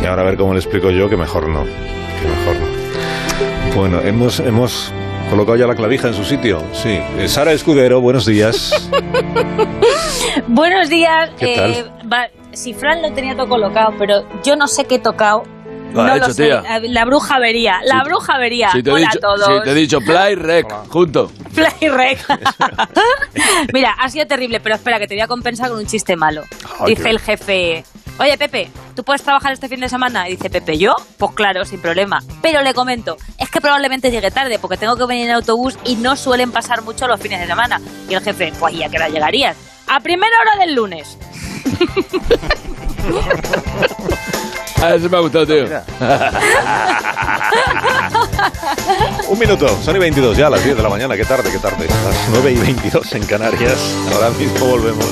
Y 0.00 0.06
ahora 0.06 0.22
a 0.22 0.24
ver 0.26 0.36
cómo 0.36 0.52
le 0.52 0.60
explico 0.60 0.90
yo 0.90 1.08
que 1.08 1.16
mejor 1.16 1.48
no. 1.48 1.64
Que 1.64 2.28
mejor 2.28 2.56
no. 2.60 3.76
Bueno, 3.76 4.00
hemos, 4.04 4.38
hemos 4.40 4.92
colocado 5.30 5.56
ya 5.56 5.66
la 5.66 5.74
clavija 5.74 6.08
en 6.08 6.14
su 6.14 6.24
sitio. 6.24 6.62
Sí. 6.72 7.00
Eh, 7.18 7.28
Sara 7.28 7.52
Escudero, 7.52 8.00
buenos 8.00 8.26
días. 8.26 8.88
Buenos 10.48 10.88
días. 10.88 11.30
¿Qué 11.38 11.56
tal? 11.56 11.70
eh, 11.72 11.84
va- 12.12 12.28
si 12.52 12.72
Fran 12.74 13.02
lo 13.02 13.12
tenía 13.12 13.34
todo 13.36 13.48
colocado, 13.48 13.94
pero 13.98 14.24
yo 14.44 14.54
no 14.56 14.66
sé 14.68 14.84
qué 14.84 14.96
he 14.96 14.98
tocado. 14.98 15.44
Lo 15.92 16.02
no 16.04 16.14
hecho, 16.14 16.28
lo 16.28 16.34
sé. 16.34 16.44
tía. 16.44 16.62
La 16.82 17.04
bruja 17.04 17.38
vería. 17.38 17.80
La 17.84 18.02
bruja 18.04 18.38
vería. 18.38 18.70
Si 18.70 18.82
te, 18.82 18.90
he 18.90 18.92
Hola 18.92 19.08
dicho, 19.12 19.18
a 19.18 19.34
todos. 19.36 19.46
si 19.58 19.64
te 19.64 19.70
he 19.70 19.74
dicho 19.74 20.00
play, 20.00 20.34
rec, 20.36 20.66
junto. 20.88 21.30
Play 21.54 21.88
rec. 21.88 22.18
Mira, 23.72 23.92
ha 23.98 24.08
sido 24.10 24.26
terrible, 24.26 24.60
pero 24.60 24.74
espera, 24.74 24.98
que 24.98 25.06
te 25.06 25.14
voy 25.14 25.22
a 25.22 25.26
compensar 25.26 25.70
con 25.70 25.78
un 25.78 25.86
chiste 25.86 26.16
malo. 26.16 26.42
Ay, 26.80 26.94
dice 26.94 27.08
el 27.10 27.18
jefe. 27.18 27.84
Oye, 28.18 28.38
Pepe, 28.38 28.70
¿tú 28.94 29.04
puedes 29.04 29.22
trabajar 29.22 29.52
este 29.52 29.68
fin 29.68 29.80
de 29.80 29.88
semana? 29.90 30.28
Y 30.28 30.36
dice 30.36 30.48
Pepe, 30.48 30.78
¿yo? 30.78 30.94
Pues 31.18 31.32
claro, 31.32 31.64
sin 31.66 31.80
problema. 31.80 32.22
Pero 32.40 32.62
le 32.62 32.72
comento, 32.72 33.16
es 33.38 33.50
que 33.50 33.60
probablemente 33.60 34.10
llegue 34.10 34.30
tarde 34.30 34.58
porque 34.58 34.78
tengo 34.78 34.96
que 34.96 35.04
venir 35.04 35.28
en 35.28 35.34
autobús 35.36 35.78
y 35.84 35.96
no 35.96 36.16
suelen 36.16 36.50
pasar 36.50 36.82
mucho 36.82 37.06
los 37.06 37.20
fines 37.20 37.40
de 37.40 37.46
semana. 37.46 37.80
Y 38.08 38.14
el 38.14 38.22
jefe, 38.22 38.52
pues 38.58 38.74
¿y 38.74 38.82
a 38.82 38.88
qué 38.88 38.96
hora 38.96 39.08
llegarías? 39.08 39.56
A 39.86 40.00
primera 40.00 40.34
hora 40.40 40.64
del 40.64 40.74
lunes. 40.74 41.18
Ah, 44.82 44.94
ese 44.94 45.08
me 45.08 45.16
ha 45.16 45.20
gustado, 45.20 45.46
tío. 45.46 45.64
Un 49.28 49.38
minuto, 49.38 49.68
son 49.82 49.96
y 49.96 49.98
22 49.98 50.36
ya 50.36 50.48
a 50.48 50.50
las 50.50 50.62
10 50.62 50.76
de 50.76 50.82
la 50.82 50.88
mañana. 50.90 51.16
Qué 51.16 51.24
tarde, 51.24 51.50
qué 51.50 51.58
tarde. 51.58 51.86
Las 51.86 52.28
9 52.30 52.52
y 52.52 52.56
22 52.56 53.14
en 53.14 53.24
Canarias. 53.24 53.78
Ahora 54.12 54.30
mismo 54.30 54.66
volvemos. 54.66 55.06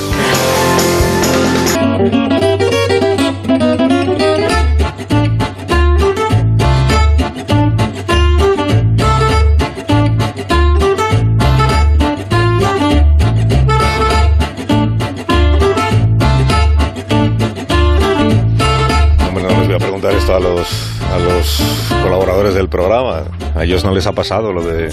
Del 22.65 22.69
programa. 22.71 23.23
A 23.55 23.65
ellos 23.65 23.85
no 23.85 23.93
les 23.93 24.07
ha 24.07 24.13
pasado 24.13 24.53
lo 24.53 24.63
de 24.63 24.89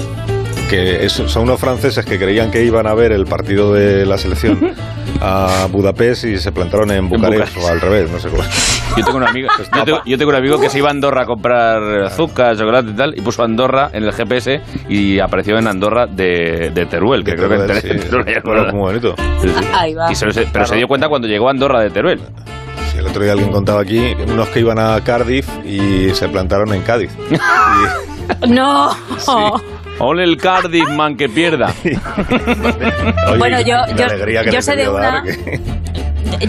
que 0.69 1.05
es- 1.05 1.11
son 1.13 1.43
unos 1.43 1.59
franceses 1.59 2.05
que 2.05 2.17
creían 2.17 2.49
que 2.49 2.63
iban 2.63 2.87
a 2.87 2.93
ver 2.93 3.11
el 3.11 3.25
partido 3.25 3.73
de 3.73 4.05
la 4.05 4.17
selección 4.17 4.57
a 5.21 5.67
Budapest 5.69 6.23
y 6.25 6.37
se 6.37 6.51
plantaron 6.53 6.91
en 6.91 7.09
Bucarest, 7.09 7.55
Bucarest. 7.55 7.57
o 7.57 7.67
al 7.69 7.81
revés, 7.81 8.09
no 8.09 8.19
sé 8.19 8.29
cómo. 8.29 8.43
Yo 8.97 9.05
tengo 9.05 9.17
un 9.19 9.23
amigo, 9.23 9.47
yo 9.73 9.83
tengo, 9.85 10.01
yo 10.05 10.17
tengo 10.17 10.29
un 10.31 10.35
amigo 10.35 10.59
que 10.59 10.69
se 10.69 10.77
iba 10.79 10.89
a 10.89 10.91
Andorra 10.91 11.21
a 11.21 11.25
comprar 11.25 11.81
azúcar, 12.03 12.57
chocolate 12.57 12.89
y 12.89 12.93
tal, 12.93 13.17
y 13.17 13.21
puso 13.21 13.41
Andorra 13.41 13.89
en 13.93 14.03
el 14.03 14.11
GPS 14.11 14.59
y 14.89 15.17
apareció 15.19 15.57
en 15.57 15.67
Andorra 15.67 16.07
de, 16.07 16.71
de 16.75 16.85
Teruel, 16.87 17.23
que 17.23 17.35
creo 17.35 17.47
que 17.47 17.55
en 17.55 17.81
Sí, 17.81 17.87
Teruel 18.09 18.73
muy 18.73 18.79
bonito. 18.81 19.15
Sí, 19.41 19.47
sí. 19.47 19.65
Ahí 19.73 19.93
va. 19.93 20.11
Y 20.11 20.15
se- 20.15 20.29
se- 20.33 20.45
pero 20.51 20.65
se 20.65 20.75
dio 20.75 20.89
cuenta 20.89 21.07
cuando 21.07 21.25
llegó 21.29 21.47
a 21.47 21.51
Andorra 21.51 21.79
de 21.79 21.89
Teruel. 21.89 22.19
Sí, 23.01 23.05
el 23.05 23.08
otro 23.08 23.24
día 23.24 23.31
alguien 23.34 23.51
contaba 23.51 23.81
aquí 23.81 24.13
unos 24.27 24.48
que 24.50 24.60
iban 24.60 24.77
a 24.79 25.01
Cardiff 25.03 25.48
y 25.65 26.10
se 26.13 26.27
plantaron 26.29 26.74
en 26.74 26.81
Cádiz. 26.84 27.12
Y- 28.46 28.50
No. 28.50 28.91
Ole 30.00 30.24
el 30.24 30.38
Cardiff, 30.38 30.88
man, 30.89 31.17
que 31.17 31.27
pierda. 31.27 31.74
Oye, 31.84 33.38
Bueno, 33.38 33.60
yo- 33.62 33.86
yo- 33.96 34.51
yo 34.51 34.62
sé 34.62 34.75
de 34.75 34.89
una- 34.89 35.24
que- 35.24 35.60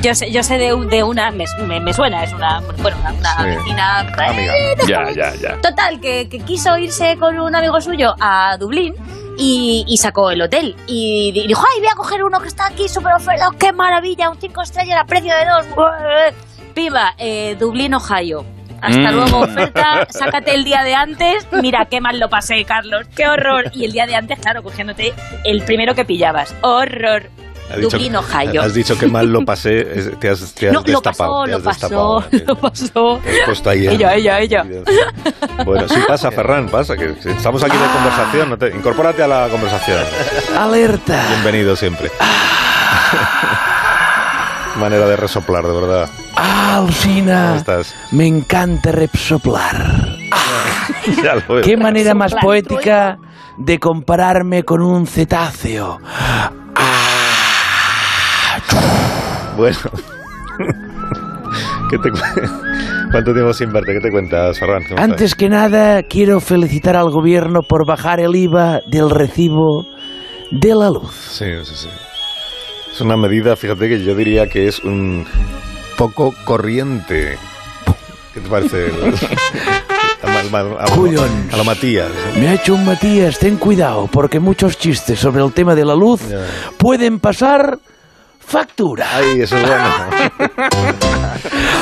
Yo 0.01 0.15
sé, 0.15 0.31
yo 0.31 0.43
sé 0.43 0.59
de, 0.59 0.73
un- 0.73 0.89
de 0.89 1.03
una, 1.03 1.31
me, 1.33 1.45
me- 1.67 1.81
me 1.81 1.93
suena, 1.93 2.23
es 2.25 2.33
una, 2.33 2.61
bueno, 2.81 2.97
una, 3.01 3.13
una 3.13 3.37
Sí. 3.37 3.45
vecina. 3.59 3.99
Amiga. 4.01 4.53
Ya, 4.87 5.11
ya, 5.11 5.35
ya. 5.35 5.61
Total, 5.61 6.01
que, 6.01 6.29
que 6.29 6.39
quiso 6.41 6.79
irse 6.79 7.17
con 7.19 7.39
un 7.39 7.55
amigo 7.55 7.81
suyo 7.81 8.15
a 8.21 8.57
Dublín 8.59 8.95
y, 9.39 9.85
y 9.89 9.97
sacó 9.97 10.31
el 10.31 10.43
hotel. 10.43 10.77
Y 10.87 11.33
di- 11.33 11.47
dijo, 11.47 11.63
ay, 11.75 11.81
voy 11.81 11.89
a 11.91 11.95
coger 11.97 12.23
uno 12.25 12.41
que 12.41 12.49
está 12.49 12.67
aquí 12.67 12.89
súper 12.89 13.15
ofertado, 13.15 13.53
qué 13.59 13.73
maravilla, 13.73 14.31
un 14.31 14.39
5 14.41 14.63
estrellas 14.63 14.99
a 15.01 15.05
precio 15.05 15.33
de 15.35 15.45
dos. 15.47 15.67
Piba, 16.75 17.15
eh, 17.19 17.57
Dublín, 17.59 17.95
Ohio. 17.95 18.45
Hasta 18.81 19.13
Mm. 19.13 19.15
luego, 19.15 19.39
oferta, 19.43 20.07
sácate 20.11 20.55
el 20.55 20.65
día 20.65 20.83
de 20.83 20.95
antes. 20.95 21.47
Mira, 21.53 21.85
qué 21.89 22.01
mal 22.01 22.19
lo 22.19 22.29
pasé, 22.29 22.65
Carlos, 22.65 23.07
qué 23.15 23.29
horror. 23.29 23.71
Y 23.75 23.85
el 23.85 23.93
día 23.93 24.07
de 24.07 24.17
antes, 24.17 24.41
claro, 24.41 24.63
cogiéndote 24.65 25.13
el 25.45 25.63
primero 25.63 25.95
que 25.95 26.05
pillabas. 26.05 26.53
Horror. 26.63 27.31
Dublín, 27.81 28.17
Ohio. 28.17 28.63
Has 28.63 28.75
dicho 28.75 28.99
que 28.99 29.07
mal 29.07 29.27
lo 29.33 29.45
pasé, 29.45 29.85
te 30.21 30.29
has, 30.29 30.53
te 30.55 30.69
has 30.69 30.73
No, 30.75 30.81
lo 30.81 30.85
destapado. 31.01 31.41
pasó, 31.41 31.45
te 31.45 31.51
lo 31.53 31.63
pasó, 31.63 32.21
destapado. 32.21 32.25
lo 32.47 32.57
pasó. 32.57 33.21
Te 33.25 33.41
has 33.41 33.47
puesto 33.47 33.71
ahí 33.71 33.87
en 33.87 33.93
Ella, 33.95 34.15
ella, 34.15 34.41
ella. 34.41 34.65
Bueno, 35.65 35.89
sí 35.89 35.97
pasa, 36.07 36.31
Ferran, 36.31 36.69
pasa, 36.69 36.97
que 36.97 37.15
estamos 37.25 37.63
aquí 37.63 37.77
de 37.77 37.87
conversación. 37.93 38.51
no 38.51 38.59
te- 38.59 38.69
incorpórate 38.69 39.23
a 39.23 39.29
la 39.29 39.49
conversación. 39.49 39.99
Alerta. 40.59 41.25
Bienvenido 41.31 41.77
siempre. 41.77 42.11
Manera 44.79 45.07
de 45.07 45.17
resoplar, 45.17 45.65
de 45.67 45.73
verdad. 45.73 46.09
Ah, 46.35 46.77
¿Cómo 46.77 46.89
Alcina. 46.89 47.57
estás? 47.57 47.95
Me 48.11 48.27
encanta 48.27 48.91
repsoplar. 48.93 50.17
Ya 51.23 51.35
lo 51.35 51.55
veo. 51.55 51.63
Qué 51.63 51.77
manera 51.77 52.15
más 52.15 52.33
poética 52.35 53.19
de 53.59 53.79
compararme 53.79 54.63
con 54.65 54.81
un 54.83 55.07
cetáceo. 55.07 56.01
Bueno. 59.57 59.77
¿Qué 61.91 61.99
te 61.99 62.11
cu- 62.11 62.19
¿Cuánto 63.11 63.33
tiempo 63.35 63.53
sin 63.53 63.73
verte? 63.73 63.93
¿Qué 63.93 64.01
te 64.01 64.11
cuentas, 64.11 64.59
Ferran? 64.59 64.85
¿Cómo 64.85 65.01
Antes 65.03 65.35
que 65.35 65.49
nada, 65.49 66.03
quiero 66.05 66.41
felicitar 66.41 66.97
al 66.97 67.11
gobierno 67.11 67.61
por 67.63 67.87
bajar 67.87 68.21
el 68.21 68.35
IVA 68.35 68.81
del 68.87 69.11
recibo 69.11 69.87
de 70.51 70.75
la 70.75 70.89
luz. 70.91 71.13
Sí, 71.31 71.45
sí, 71.65 71.75
sí. 71.75 71.89
Es 72.93 73.01
una 73.01 73.17
medida, 73.17 73.57
fíjate 73.57 73.89
que 73.89 74.03
yo 74.03 74.15
diría 74.15 74.49
que 74.49 74.69
es 74.69 74.79
un 74.81 75.27
poco 75.99 76.35
corriente. 76.45 77.37
¿Qué 78.33 78.41
te 78.41 78.49
parece? 78.49 78.87
a, 80.23 80.27
a- 80.57 80.61
a- 80.61 80.85
a- 80.85 80.97
Cuyón. 80.97 81.49
a 81.53 81.57
lo 81.59 81.65
Matías. 81.65 82.11
Me 82.39 82.49
ha 82.49 82.55
hecho 82.55 82.75
un 82.75 82.85
Matías, 82.87 83.39
ten 83.39 83.57
cuidado, 83.57 84.09
porque 84.11 84.41
muchos 84.41 84.79
chistes 84.79 85.19
sobre 85.19 85.43
el 85.45 85.53
tema 85.53 85.75
de 85.75 85.85
la 85.85 85.95
luz 85.95 86.23
pueden 86.79 87.19
pasar 87.21 87.79
factura. 88.53 89.07
Ay, 89.11 89.41
eso 89.41 89.57
es 89.57 89.67
bueno. 89.67 89.85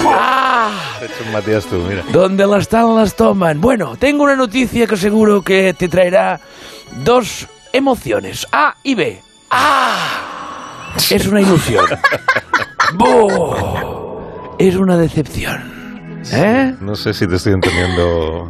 ¡Ah! 0.06 0.70
Hecho 1.02 1.24
un 1.26 1.32
Matías 1.32 1.66
tú, 1.66 1.76
mira. 1.76 2.04
Donde 2.12 2.46
las 2.46 2.60
están 2.60 2.94
las 2.94 3.16
toman. 3.16 3.60
Bueno, 3.60 3.96
tengo 3.96 4.22
una 4.22 4.36
noticia 4.36 4.86
que 4.86 4.96
seguro 4.96 5.42
que 5.42 5.74
te 5.74 5.88
traerá 5.88 6.40
dos 7.04 7.48
emociones, 7.72 8.46
A 8.52 8.76
y 8.84 8.94
B. 8.94 9.20
¡Ah! 9.50 10.94
Es 11.10 11.26
una 11.26 11.40
ilusión. 11.40 11.86
¡Bo! 12.94 14.56
Es 14.58 14.76
una 14.76 14.96
decepción. 14.96 16.22
¿Eh? 16.32 16.76
No 16.80 16.94
sé 16.94 17.12
si 17.12 17.26
te 17.26 17.34
estoy 17.34 17.54
entendiendo. 17.54 18.48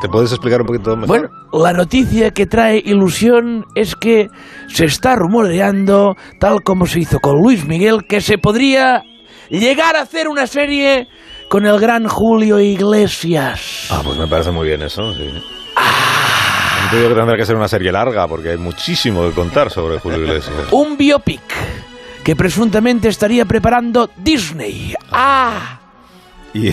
¿Te 0.00 0.08
puedes 0.08 0.30
explicar 0.30 0.60
un 0.60 0.66
poquito 0.66 0.96
mejor? 0.96 1.06
Bueno, 1.08 1.28
la 1.52 1.72
noticia 1.72 2.30
que 2.30 2.46
trae 2.46 2.82
ilusión 2.84 3.64
es 3.74 3.96
que 3.96 4.28
se 4.68 4.84
está 4.84 5.16
rumoreando, 5.16 6.16
tal 6.38 6.62
como 6.62 6.86
se 6.86 7.00
hizo 7.00 7.18
con 7.18 7.40
Luis 7.40 7.66
Miguel, 7.66 8.04
que 8.08 8.20
se 8.20 8.38
podría 8.38 9.02
llegar 9.50 9.96
a 9.96 10.02
hacer 10.02 10.28
una 10.28 10.46
serie 10.46 11.08
con 11.48 11.66
el 11.66 11.78
gran 11.78 12.06
Julio 12.06 12.58
Iglesias. 12.60 13.88
Ah, 13.90 14.00
pues 14.04 14.16
me 14.16 14.26
parece 14.26 14.50
muy 14.50 14.68
bien 14.68 14.82
eso, 14.82 15.12
sí. 15.14 15.26
No 15.26 16.90
te 16.90 16.96
digo 16.96 17.08
que 17.10 17.14
tendrá 17.14 17.36
que 17.36 17.44
ser 17.44 17.56
una 17.56 17.68
serie 17.68 17.92
larga, 17.92 18.26
porque 18.26 18.50
hay 18.50 18.58
muchísimo 18.58 19.28
que 19.28 19.34
contar 19.34 19.70
sobre 19.70 19.98
Julio 19.98 20.20
Iglesias. 20.20 20.54
Un 20.70 20.96
biopic 20.96 21.42
que 22.22 22.36
presuntamente 22.36 23.08
estaría 23.08 23.44
preparando 23.44 24.10
Disney. 24.16 24.94
¡Ah! 25.10 25.80
¿Y, 26.54 26.70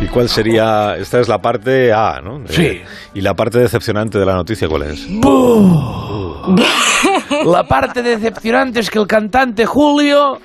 ¿Y 0.00 0.06
cuál 0.08 0.28
sería? 0.28 0.96
Esta 0.96 1.20
es 1.20 1.28
la 1.28 1.38
parte 1.38 1.92
A, 1.92 2.20
¿no? 2.22 2.40
De- 2.40 2.52
Sí. 2.52 2.80
¿Y 3.14 3.20
la 3.22 3.34
parte 3.34 3.58
decepcionante 3.58 4.18
de 4.18 4.26
la 4.26 4.34
noticia 4.34 4.68
cuál 4.68 4.82
es? 4.82 5.06
La 7.44 7.64
parte 7.66 8.02
decepcionante 8.02 8.80
es 8.80 8.90
que 8.90 8.98
el 8.98 9.06
cantante 9.06 9.64
Julio 9.66 10.38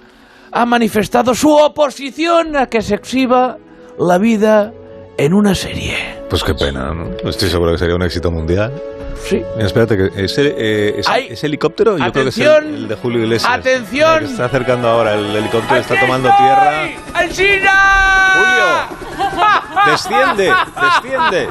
ha 0.52 0.66
manifestado 0.66 1.34
su 1.36 1.50
oposición 1.54 2.56
a 2.56 2.68
que 2.68 2.82
se 2.82 2.96
exhiba 2.96 3.58
la 4.00 4.18
vida 4.18 4.72
en 5.18 5.34
una 5.34 5.54
serie. 5.54 5.96
Pues 6.30 6.44
qué 6.44 6.54
pena, 6.54 6.94
¿no? 6.94 7.10
Estoy 7.30 7.50
seguro 7.50 7.74
que 7.74 7.78
sería 7.78 7.96
un 7.96 8.04
éxito 8.04 8.32
mundial. 8.32 8.72
Sí. 9.28 9.44
Mira, 9.56 9.68
espérate, 9.68 9.98
que 9.98 10.24
ese, 10.26 10.54
eh, 10.58 10.96
ese- 11.00 11.12
Ay. 11.12 11.28
ese 11.32 11.46
helicóptero, 11.48 11.98
yo 11.98 12.12
creo 12.12 12.24
que 12.26 12.30
es 12.30 12.38
el, 12.38 12.48
Atención. 12.48 12.76
el 12.76 12.88
de 12.88 12.96
Julio 12.96 13.20
Iglesias. 13.24 13.52
Atención. 13.54 14.20
Que 14.20 14.26
se 14.28 14.32
está 14.34 14.46
acercando 14.46 14.88
ahora, 14.90 15.14
el 15.14 15.36
helicóptero 15.36 15.80
está 15.80 15.94
¡Aquí 15.96 16.04
tomando 16.06 16.30
estoy! 16.30 16.46
tierra. 16.46 16.90
¡Alsina! 17.14 18.88
¡Julio! 19.08 19.92
¡Desciende! 19.92 20.54
¡Desciende! 20.82 21.50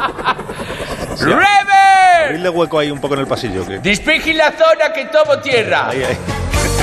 ¡Rever! 1.21 2.25
Abrirle 2.27 2.49
hueco 2.49 2.79
ahí 2.79 2.91
un 2.91 3.01
poco 3.01 3.15
en 3.15 3.21
el 3.21 3.27
pasillo. 3.27 3.67
Que... 3.67 3.79
Despeje 3.79 4.35
la 4.35 4.53
zona 4.53 4.93
que 4.95 5.07
tomo 5.07 5.39
tierra. 5.39 5.89
Ahí, 5.89 6.03
ahí. 6.05 6.17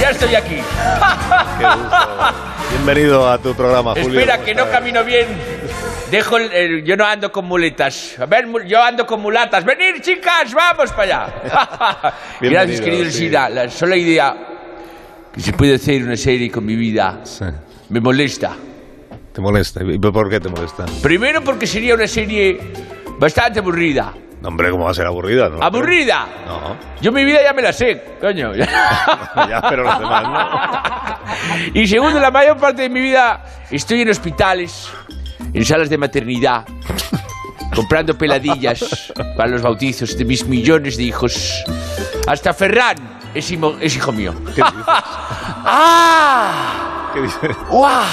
Ya 0.02 0.10
estoy 0.12 0.36
aquí. 0.36 0.56
Qué 0.56 1.66
gusto. 1.66 1.98
Bienvenido 2.72 3.30
a 3.30 3.38
tu 3.38 3.56
programa, 3.56 3.92
Julio. 3.94 4.20
Espera, 4.20 4.36
¿Cómo 4.36 4.46
que 4.46 4.56
no 4.56 4.70
camino 4.70 5.04
bien. 5.04 5.26
Dejo 6.12 6.38
el, 6.38 6.52
el- 6.54 6.84
yo 6.84 6.96
no 6.96 7.06
ando 7.06 7.32
con 7.32 7.46
muletas. 7.46 8.18
A 8.20 8.26
ver, 8.26 8.46
yo 8.66 8.82
ando 8.82 9.06
con 9.06 9.22
mulatas. 9.22 9.66
Venid, 9.66 10.02
chicas, 10.02 10.54
vamos 10.54 10.92
para 10.94 11.26
allá. 11.26 12.14
Gracias, 12.42 12.82
querido 12.82 13.06
sí. 13.06 13.12
Sira. 13.12 13.50
La 13.50 13.70
sola 13.70 13.96
idea 13.98 14.36
que 15.34 15.42
se 15.42 15.54
puede 15.54 15.76
hacer 15.76 16.04
una 16.04 16.16
serie 16.16 16.50
con 16.50 16.66
mi 16.66 16.76
vida 16.76 17.20
Sí. 17.24 17.46
me 17.90 18.00
molesta. 18.00 18.56
¿Te 19.34 19.42
molesta? 19.42 19.82
¿Y 19.84 20.00
por 20.00 20.30
qué 20.30 20.40
te 20.40 20.50
molesta? 20.50 20.86
Primero 21.04 21.42
porque 21.44 21.68
sería 21.68 21.94
una 21.94 22.08
serie 22.08 22.58
bastante 23.20 23.60
aburrida. 23.60 24.14
No, 24.42 24.50
hombre, 24.50 24.70
¿cómo 24.72 24.86
va 24.86 24.92
a 24.92 24.94
ser 24.94 25.06
aburrida? 25.08 25.50
No, 25.50 25.62
¡Aburrida! 25.64 26.28
No. 26.46 26.78
Yo 27.02 27.12
mi 27.12 27.26
vida 27.26 27.40
ya 27.44 27.54
me 27.54 27.62
la 27.64 27.74
sé, 27.74 28.04
coño. 28.22 28.54
ya, 28.56 29.62
pero 29.68 29.84
los 29.84 30.00
demás 30.00 30.24
no. 30.24 31.72
Y 31.74 31.88
segundo, 31.88 32.20
la 32.20 32.30
mayor 32.32 32.58
parte 32.58 32.84
de 32.84 32.90
mi 32.90 33.02
vida 33.02 33.44
estoy 33.72 34.02
en 34.02 34.10
hospitales, 34.10 34.92
en 35.54 35.66
salas 35.66 35.90
de 35.90 35.98
maternidad, 35.98 36.66
comprando 37.76 38.18
peladillas 38.18 39.14
para 39.36 39.50
los 39.50 39.62
bautizos 39.62 40.18
de 40.18 40.26
mis 40.26 40.46
millones 40.48 40.98
de 40.98 41.04
hijos. 41.04 41.64
Hasta 42.28 42.54
Ferran 42.54 42.98
es, 43.34 43.52
es 43.82 43.96
hijo 43.96 44.12
mío. 44.12 44.34
¿Qué 44.56 44.62
dices? 44.62 44.84
¡Ah! 45.70 47.12
¿Qué 47.14 47.22
dices? 47.22 47.56
¡Guau! 47.70 48.06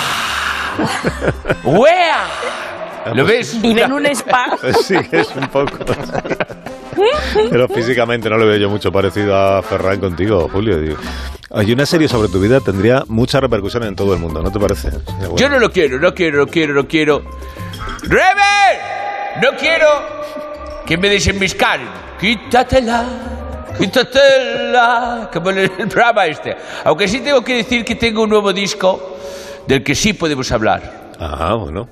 ¡Wea! 1.65 2.27
¿Lo 3.13 3.25
ves? 3.25 3.61
Vive 3.61 3.83
en 3.83 3.93
un 3.93 4.07
spa. 4.07 4.57
Sí, 4.83 4.97
es 5.11 5.35
un 5.37 5.49
poco. 5.49 5.79
Pero 7.51 7.69
físicamente 7.69 8.31
no 8.31 8.39
le 8.39 8.45
veo 8.47 8.57
yo 8.57 8.71
mucho 8.71 8.93
parecido 8.93 9.37
a 9.37 9.63
Ferran 9.63 10.01
contigo, 10.01 10.49
Julio. 10.51 10.79
Digo. 10.81 10.97
Hay 11.51 11.73
una 11.73 11.87
serie 11.87 12.09
sobre 12.09 12.29
tu 12.29 12.41
vida 12.41 12.61
tendría 12.61 13.05
mucha 13.09 13.41
repercusión 13.41 13.85
en 13.85 13.95
todo 13.95 14.15
el 14.15 14.21
mundo, 14.21 14.43
¿no 14.43 14.51
te 14.51 14.59
parece? 14.59 14.91
Bueno. 15.19 15.37
Yo 15.37 15.49
no 15.49 15.59
lo 15.59 15.71
quiero, 15.71 15.99
no 15.99 16.15
quiero, 16.15 16.39
no 16.39 16.47
quiero, 16.47 16.75
no 16.75 16.89
quiero. 16.89 17.23
¡Rever! 18.03 18.81
No 19.43 19.57
quiero 19.59 19.87
que 20.87 20.97
me 20.97 21.09
desenmiscaren. 21.09 21.89
Quítatela, 22.21 23.05
quítatela. 23.79 25.31
Como 25.33 25.51
en 25.51 25.59
el 25.59 25.71
programa 25.89 26.27
este. 26.27 26.57
Aunque 26.85 27.09
sí 27.09 27.21
tengo 27.21 27.43
que 27.43 27.57
decir 27.57 27.85
que 27.85 27.97
tengo 27.97 28.23
un 28.23 28.31
nuevo 28.31 28.53
disco 28.53 29.19
del 29.67 29.83
que 29.83 29.95
sí 29.95 30.13
podemos 30.13 30.51
hablar. 30.53 31.04
Ah, 31.21 31.55
bueno. 31.55 31.89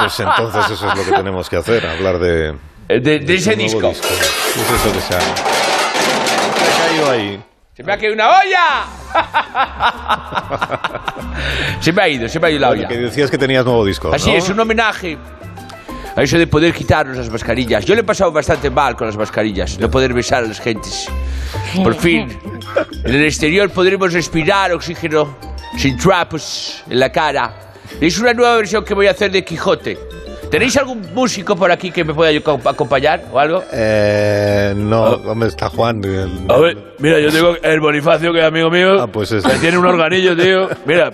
Pues 0.00 0.20
entonces 0.20 0.70
eso 0.70 0.88
es 0.90 0.96
lo 0.98 1.04
que 1.04 1.12
tenemos 1.12 1.48
que 1.48 1.56
hacer, 1.56 1.86
hablar 1.86 2.18
de, 2.18 2.54
Eh, 2.88 3.00
De, 3.00 3.18
de 3.20 3.34
ese 3.34 3.52
tu 3.56 3.56
nuevo 3.62 3.88
disco. 3.92 4.08
disco. 4.08 4.08
¿Qué 4.54 4.60
es 4.60 4.70
eso 4.70 4.92
que 4.92 5.00
se 5.00 5.14
ha, 5.14 5.20
se 5.20 6.82
ha 6.82 6.86
caído 6.88 7.10
ahí? 7.10 7.42
¡Se 7.74 7.82
me 7.84 7.92
ha 7.92 7.96
caído 7.98 8.14
una 8.14 8.28
olla! 8.28 8.86
se 11.80 11.92
me 11.92 12.02
ha 12.02 12.08
ido, 12.08 12.28
se 12.28 12.40
me 12.40 12.46
ha 12.46 12.50
ido 12.50 12.60
la 12.60 12.70
olla. 12.70 12.88
Que 12.88 12.96
decías 12.98 13.30
que 13.30 13.38
tenías 13.38 13.64
nuevo 13.64 13.84
disco. 13.84 14.12
Así 14.12 14.30
¿no? 14.30 14.36
es, 14.36 14.48
un 14.48 14.58
homenaje 14.60 15.16
a 16.16 16.22
eso 16.22 16.36
de 16.38 16.46
poder 16.46 16.72
quitarnos 16.74 17.16
las 17.16 17.30
mascarillas. 17.30 17.84
Yo 17.84 17.94
le 17.94 18.00
he 18.00 18.04
pasado 18.04 18.32
bastante 18.32 18.70
mal 18.70 18.96
con 18.96 19.06
las 19.06 19.16
mascarillas, 19.16 19.78
no 19.78 19.88
poder 19.90 20.12
besar 20.12 20.42
a 20.44 20.48
las 20.48 20.60
gentes. 20.60 21.08
Por 21.82 21.94
fin, 21.94 22.36
en 23.04 23.14
el 23.14 23.24
exterior 23.24 23.70
podremos 23.70 24.12
respirar 24.12 24.72
oxígeno 24.72 25.36
sin 25.76 25.96
trapos 25.96 26.82
en 26.90 26.98
la 27.00 27.10
cara. 27.12 27.54
Es 28.00 28.18
una 28.18 28.32
nueva 28.34 28.56
versión 28.56 28.84
que 28.84 28.94
voy 28.94 29.06
a 29.06 29.12
hacer 29.12 29.30
de 29.30 29.44
Quijote. 29.44 29.98
¿Tenéis 30.50 30.76
algún 30.78 31.12
músico 31.12 31.54
por 31.56 31.70
aquí 31.70 31.90
que 31.90 32.04
me 32.04 32.14
pueda 32.14 32.30
acompañar 32.64 33.22
o 33.30 33.38
algo? 33.38 33.62
Eh, 33.70 34.72
no, 34.74 35.16
¿dónde 35.18 35.48
está 35.48 35.68
Juan? 35.68 36.02
El- 36.02 36.46
A 36.50 36.56
ver, 36.58 36.76
mira, 36.98 37.18
yo 37.20 37.30
tengo 37.30 37.54
el 37.62 37.80
Bonifacio, 37.80 38.32
que 38.32 38.38
es 38.38 38.44
amigo 38.46 38.70
mío. 38.70 39.02
Ah, 39.02 39.06
pues 39.06 39.30
es- 39.32 39.44
que 39.44 39.58
tiene 39.58 39.76
un 39.76 39.84
organillo, 39.84 40.34
tío. 40.34 40.68
Mira, 40.86 41.12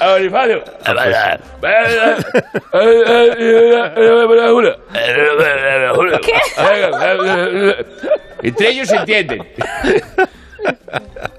a 0.00 0.12
Bonifacio. 0.12 0.62
Entre 8.42 8.68
ellos 8.68 8.88
se 8.88 8.96
entienden. 8.96 9.46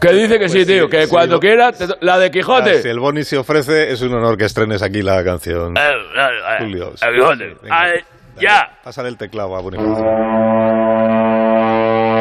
Que 0.00 0.12
dice 0.12 0.38
que 0.38 0.48
sí, 0.48 0.56
Pues 0.58 0.66
sí, 0.66 0.72
tío, 0.74 0.88
que 0.88 1.04
sí, 1.04 1.10
cuando 1.10 1.34
lo- 1.36 1.40
quiera, 1.40 1.72
te 1.72 1.86
la 2.00 2.18
de 2.18 2.26
Ah, 2.26 2.30
Quijote. 2.30 2.82
si 2.82 2.88
el 2.88 2.98
Boni 3.00 3.24
se 3.24 3.36
ofrece, 3.38 3.90
es 3.92 4.00
un 4.02 4.14
honor 4.14 4.36
que 4.38 4.44
estrenes 4.46 4.82
aquí 4.82 5.02
la 5.02 5.22
canción. 5.24 5.74
Julio. 6.58 6.92
Quijote. 6.94 7.56
Venga, 7.62 7.80
Ay, 7.80 7.90
dale. 7.90 8.04
ya. 8.40 8.70
Pásale 8.82 9.08
el 9.08 9.16
teclado 9.16 9.54
a 9.56 9.60
Bonifacio. 9.60 10.04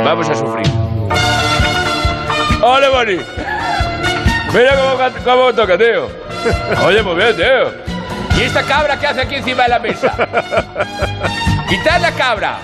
Vamos 0.04 0.30
a 0.30 0.36
sufrir. 0.36 0.66
¡Ole, 2.62 2.90
Boni! 2.90 3.18
Mira 4.54 4.76
cómo, 5.24 5.54
toca, 5.54 5.78
tío. 5.78 6.08
Oye, 6.86 7.02
muy 7.04 7.16
bien, 7.16 7.36
tío. 7.36 7.72
¿Y 8.38 8.44
esta 8.44 8.64
cabra 8.64 8.98
qué 9.00 9.08
hace 9.08 9.22
aquí 9.22 9.36
encima 9.36 9.64
de 9.64 9.70
la 9.70 9.80
mesa? 9.80 10.14
¡Quitad 11.70 12.02
la 12.02 12.12
cabra! 12.14 12.58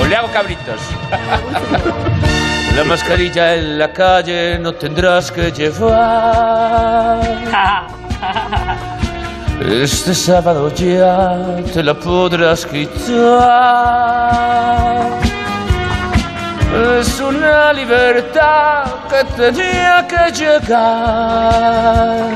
O 0.00 0.06
le 0.06 0.16
hago 0.16 0.28
cabritos. 0.32 0.80
La 2.78 2.84
mascarilla 2.84 3.56
en 3.56 3.76
la 3.76 3.92
calle 3.92 4.56
no 4.56 4.72
tendrás 4.72 5.32
que 5.32 5.50
llevar. 5.50 7.18
Este 9.68 10.14
sábado 10.14 10.72
ya 10.72 11.56
te 11.74 11.82
la 11.82 11.94
podrás 11.94 12.64
quitar. 12.64 12.94
Es 17.00 17.20
una 17.20 17.72
libertad 17.72 18.84
que 19.10 19.24
tenía 19.36 20.06
que 20.06 20.30
llegar 20.38 22.28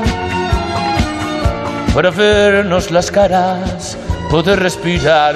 para 1.95 2.11
vernos 2.11 2.91
las 2.91 3.09
caras, 3.09 3.97
poder 4.29 4.59
respirar. 4.59 5.35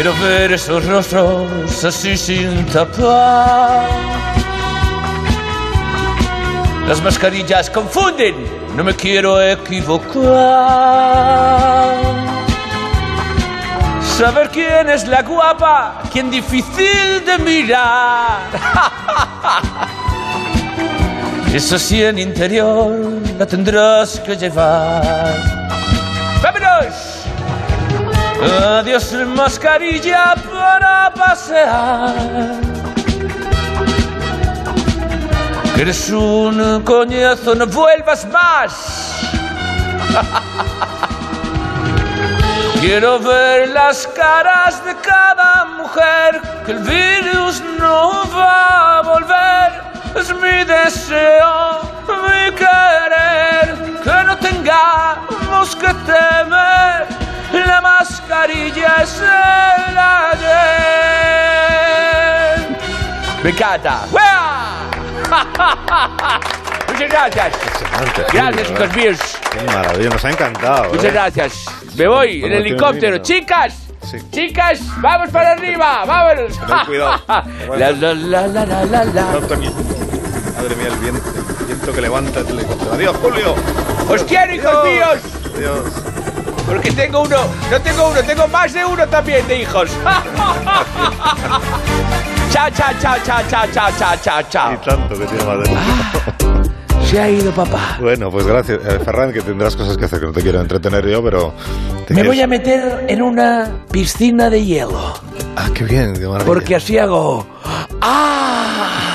Quiero 0.00 0.14
ver 0.20 0.52
esos 0.52 0.86
rostros 0.86 1.84
así 1.84 2.16
sin 2.16 2.64
tapar. 2.66 3.88
Las 6.86 7.02
mascarillas 7.02 7.68
confunden, 7.68 8.36
no 8.76 8.84
me 8.84 8.94
quiero 8.94 9.42
equivocar. 9.42 10.22
Saber 14.16 14.48
quién 14.50 14.88
es 14.88 15.08
la 15.08 15.22
guapa, 15.22 16.00
quién 16.12 16.30
difícil 16.30 17.24
de 17.26 17.36
mirar. 17.38 18.38
Eso 21.52 21.76
sí 21.76 22.04
en 22.04 22.20
interior 22.20 22.96
la 23.36 23.46
tendrás 23.46 24.20
que 24.20 24.36
llevar. 24.36 25.34
¡Vámonos! 26.40 27.07
Adiós 28.40 29.12
mascarilla 29.34 30.36
para 30.48 31.10
pasear. 31.10 32.14
Eres 35.76 36.08
un 36.10 36.80
coñazo, 36.84 37.56
no 37.56 37.66
vuelvas 37.66 38.24
más. 38.26 39.12
Quiero 42.80 43.18
ver 43.18 43.70
las 43.70 44.06
caras 44.06 44.84
de 44.84 44.94
cada 44.96 45.64
mujer, 45.64 46.40
que 46.64 46.72
el 46.72 46.78
virus 46.78 47.60
no 47.78 48.22
va 48.36 48.98
a 48.98 49.02
volver. 49.02 49.82
Es 50.14 50.32
mi 50.34 50.64
deseo, 50.64 51.80
mi 52.06 52.52
querer, 52.54 53.74
que 54.04 54.24
no 54.24 54.36
tengamos 54.38 55.74
que 55.74 55.92
temer. 56.06 57.27
La 57.52 57.80
mascarilla 57.80 58.96
es 59.02 59.20
el 59.20 59.98
ayer. 61.38 62.68
Me 63.42 63.50
encanta. 63.50 64.02
Muchas 66.88 67.10
gracias. 67.10 67.52
Gracias, 68.32 68.70
hijos 68.70 68.96
míos. 68.96 69.18
Qué 69.50 69.62
maravilla, 69.72 70.10
nos 70.10 70.24
ha 70.24 70.30
encantado. 70.30 70.84
Muchas 70.90 71.04
¿eh? 71.04 71.10
gracias. 71.10 71.64
Me 71.96 72.06
voy 72.08 72.44
en 72.44 72.52
helicóptero. 72.52 73.18
Chicas, 73.18 73.74
Sí. 74.08 74.16
chicas, 74.30 74.80
vamos 75.00 75.28
para 75.30 75.52
arriba, 75.52 76.04
vámonos. 76.06 76.56
Ten 76.58 76.78
cuidado. 76.86 77.20
La, 77.76 77.90
la, 77.90 78.14
la, 78.14 78.46
la, 78.46 78.64
la, 78.66 79.04
la. 79.04 79.24
Madre 79.24 79.56
mía, 80.76 80.88
el 80.88 80.96
viento, 80.98 81.28
el 81.60 81.66
viento 81.66 81.92
que 81.92 82.00
levanta 82.00 82.40
el 82.40 82.48
helicóptero. 82.48 82.92
Adiós, 82.94 83.16
Julio. 83.20 83.54
Os 84.08 84.22
quiero, 84.24 84.54
hijos 84.54 84.84
míos. 84.84 85.18
Adiós. 85.56 85.84
Porque 86.68 86.90
tengo 86.92 87.22
uno, 87.22 87.36
no 87.70 87.80
tengo 87.80 88.08
uno, 88.10 88.22
tengo 88.22 88.46
más 88.48 88.72
de 88.72 88.84
uno 88.84 89.06
también 89.08 89.46
de 89.48 89.62
hijos. 89.62 89.90
chao, 92.52 92.68
chao, 92.70 92.92
chao, 93.00 93.16
chao, 93.24 93.42
chao, 93.48 93.66
chao, 93.72 93.90
chao, 93.98 94.16
chao, 94.22 94.42
chao. 94.50 94.72
Y 94.74 94.76
tanto 94.78 95.18
que 95.18 95.24
tiene 95.26 95.44
de 95.44 95.50
uno. 95.50 95.80
Se 97.06 97.18
ha 97.20 97.28
ido 97.30 97.50
papá. 97.52 97.96
Bueno, 98.00 98.30
pues 98.30 98.46
gracias, 98.46 98.80
eh, 98.84 98.98
Ferran, 99.02 99.32
que 99.32 99.40
tendrás 99.40 99.74
cosas 99.76 99.96
que 99.96 100.04
hacer, 100.04 100.20
que 100.20 100.26
no 100.26 100.32
te 100.32 100.42
quiero 100.42 100.60
entretener 100.60 101.06
yo, 101.08 101.22
pero... 101.24 101.54
te 102.06 102.12
Me 102.12 102.20
quiero- 102.20 102.28
voy 102.30 102.42
a 102.42 102.46
meter 102.46 103.06
en 103.08 103.22
una 103.22 103.70
piscina 103.90 104.50
de 104.50 104.62
hielo. 104.62 105.14
Ah, 105.56 105.68
qué 105.74 105.84
bien, 105.84 106.12
qué 106.12 106.26
maravilla. 106.26 106.44
Porque 106.44 106.76
así 106.76 106.98
hago. 106.98 107.46
¡Ah! 108.02 109.08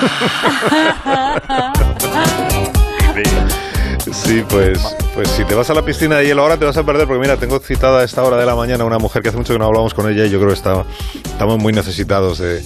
Sí, 4.11 4.43
pues, 4.49 4.79
pues 5.13 5.29
si 5.29 5.45
te 5.45 5.53
vas 5.53 5.69
a 5.69 5.73
la 5.75 5.83
piscina 5.85 6.17
de 6.17 6.25
hielo 6.25 6.41
ahora 6.41 6.57
te 6.57 6.65
vas 6.65 6.75
a 6.77 6.83
perder, 6.83 7.05
porque 7.07 7.21
mira, 7.21 7.37
tengo 7.37 7.59
citada 7.59 7.99
a 7.99 8.03
esta 8.03 8.23
hora 8.23 8.35
de 8.37 8.45
la 8.47 8.55
mañana 8.55 8.83
una 8.83 8.97
mujer 8.97 9.21
que 9.21 9.29
hace 9.29 9.37
mucho 9.37 9.53
que 9.53 9.59
no 9.59 9.65
hablamos 9.65 9.93
con 9.93 10.09
ella 10.11 10.25
y 10.25 10.29
yo 10.31 10.39
creo 10.39 10.49
que 10.49 10.55
está, 10.55 10.83
estamos 11.23 11.59
muy 11.59 11.71
necesitados 11.71 12.39
de, 12.39 12.63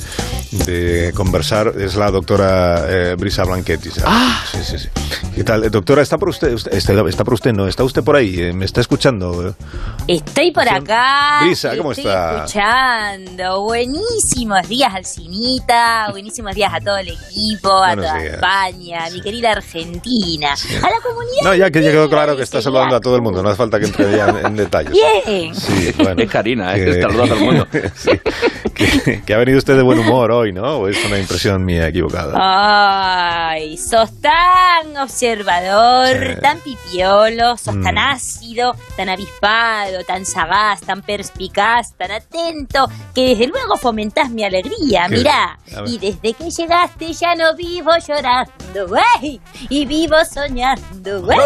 de 0.52 1.12
conversar. 1.14 1.74
Es 1.78 1.96
la 1.96 2.10
doctora 2.10 2.86
eh, 2.88 3.16
Brisa 3.18 3.44
Blanchetti. 3.44 3.90
¿sabes? 3.90 4.06
Ah. 4.08 4.44
Sí, 4.50 4.60
sí, 4.64 4.80
sí. 4.80 4.88
¿Qué 5.36 5.44
tal? 5.44 5.66
Eh, 5.66 5.70
Doctora, 5.70 6.02
¿está 6.02 6.18
por 6.18 6.30
usted? 6.30 6.54
usted- 6.54 6.74
está, 6.74 6.94
está 7.10 7.24
por 7.26 7.34
usted? 7.34 7.52
¿No? 7.52 7.68
¿Está 7.68 7.84
usted 7.84 8.02
por 8.04 8.16
ahí? 8.16 8.40
Eh, 8.40 8.54
¿Me 8.54 8.64
está 8.64 8.80
escuchando? 8.80 9.54
Estoy 10.08 10.52
por 10.52 10.68
acá. 10.70 11.40
Brisa, 11.42 11.76
¿cómo 11.76 11.92
estoy 11.92 12.06
está? 12.08 12.46
escuchando. 12.46 13.62
Buenísimos 13.64 14.68
días 14.70 14.94
al 14.96 15.06
Cinita, 15.06 16.08
buenísimos 16.12 16.56
días 16.56 16.72
a 16.74 16.80
todo 16.80 16.98
el 16.98 17.10
equipo, 17.10 17.70
a 17.72 17.88
Buenos 17.96 18.06
toda 18.06 18.20
días. 18.20 18.34
España, 18.36 19.06
a 19.06 19.10
mi 19.10 19.22
querida 19.22 19.52
Argentina, 19.52 20.54
a 20.54 20.90
la 20.90 21.00
comunidad. 21.02 21.44
No, 21.44 21.54
ya 21.56 21.70
que 21.70 21.84
ya 21.84 21.92
quedó 21.92 22.10
claro 22.10 22.37
que 22.38 22.44
está 22.44 22.62
saludando 22.62 22.96
a 22.96 23.02
todo 23.02 23.16
el 23.18 23.22
mundo, 23.22 23.44
no 23.44 23.50
hace 23.50 23.58
falta 23.58 23.80
que 23.80 23.86
entre 23.88 24.16
ya 24.16 24.30
en, 24.30 24.46
en 24.46 24.56
detalles. 24.56 24.94
Bien. 25.28 25.54
Sí, 25.56 25.92
bueno. 25.98 26.22
Es 26.22 26.30
Karina, 26.32 26.76
¿eh? 26.76 26.80
Que- 26.86 26.92
Que 26.94 27.02
saluda 27.02 27.24
a 27.24 27.28
todo 27.28 27.38
el 27.38 27.44
mundo. 27.46 27.68
Sí, 27.96 28.12
que, 28.78 29.22
que 29.26 29.34
ha 29.34 29.38
venido 29.38 29.58
usted 29.58 29.76
de 29.76 29.82
buen 29.82 30.00
humor 30.00 30.32
hoy, 30.32 30.54
¿no? 30.54 30.78
¿O 30.78 30.88
es 30.88 31.04
una 31.06 31.18
impresión 31.20 31.66
mía 31.66 31.88
equivocada? 31.88 32.34
Ay, 32.36 33.78
sos 33.78 34.22
tan 34.22 34.96
observador, 34.98 36.08
Sí. 36.36 36.42
tan 36.42 36.60
pipiolo, 36.60 37.58
sos 37.58 37.76
Mm. 37.76 37.84
tan 37.84 37.98
ácido, 37.98 38.76
tan 38.96 39.10
avispado, 39.10 40.04
tan 40.06 40.26
sagaz, 40.26 40.82
tan 40.82 41.02
perspicaz, 41.02 41.94
tan 41.98 42.12
atento, 42.12 42.88
que 43.16 43.30
desde 43.30 43.48
luego 43.48 43.78
fomentás 43.78 44.30
mi 44.30 44.44
alegría, 44.44 45.08
¿Qué? 45.10 45.18
mirá. 45.18 45.58
Y 45.88 45.98
desde 45.98 46.34
que 46.34 46.50
llegaste 46.50 47.14
ya 47.14 47.36
no 47.36 47.56
vivo 47.56 47.92
llorando, 48.08 48.88
güey, 48.88 49.42
y 49.70 49.86
vivo 49.86 50.16
soñando, 50.32 51.22
güey. 51.24 51.38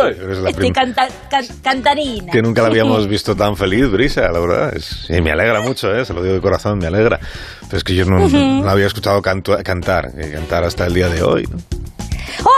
Este 0.48 0.54
prim- 0.54 0.74
canta, 0.74 1.08
can- 1.30 1.46
cantarina. 1.64 2.32
Que 2.32 2.42
nunca 2.42 2.62
la 2.62 2.68
habíamos 2.68 3.08
visto 3.08 3.36
tan 3.36 3.56
feliz, 3.56 3.90
Brisa, 3.90 4.22
la 4.32 4.40
verdad. 4.40 4.76
Es, 4.76 5.10
y 5.10 5.22
me 5.22 5.32
alegra 5.32 5.62
mucho, 5.62 5.94
¿eh? 5.96 6.04
se 6.06 6.14
lo 6.14 6.22
digo 6.22 6.36
de 6.36 6.42
corazón, 6.42 6.78
me 6.80 6.88
alegra. 6.88 7.20
Pero 7.66 7.78
es 7.78 7.84
que 7.84 7.96
yo 7.96 8.06
no, 8.06 8.70
había 8.70 8.88
escuchado 8.88 9.22
cantar, 9.22 10.12
eh, 10.18 10.32
cantar 10.34 10.64
hasta 10.64 10.86
el 10.86 10.94
día 10.94 11.08
de 11.10 11.24
hoy. 11.24 11.48
¿no? 11.50 11.58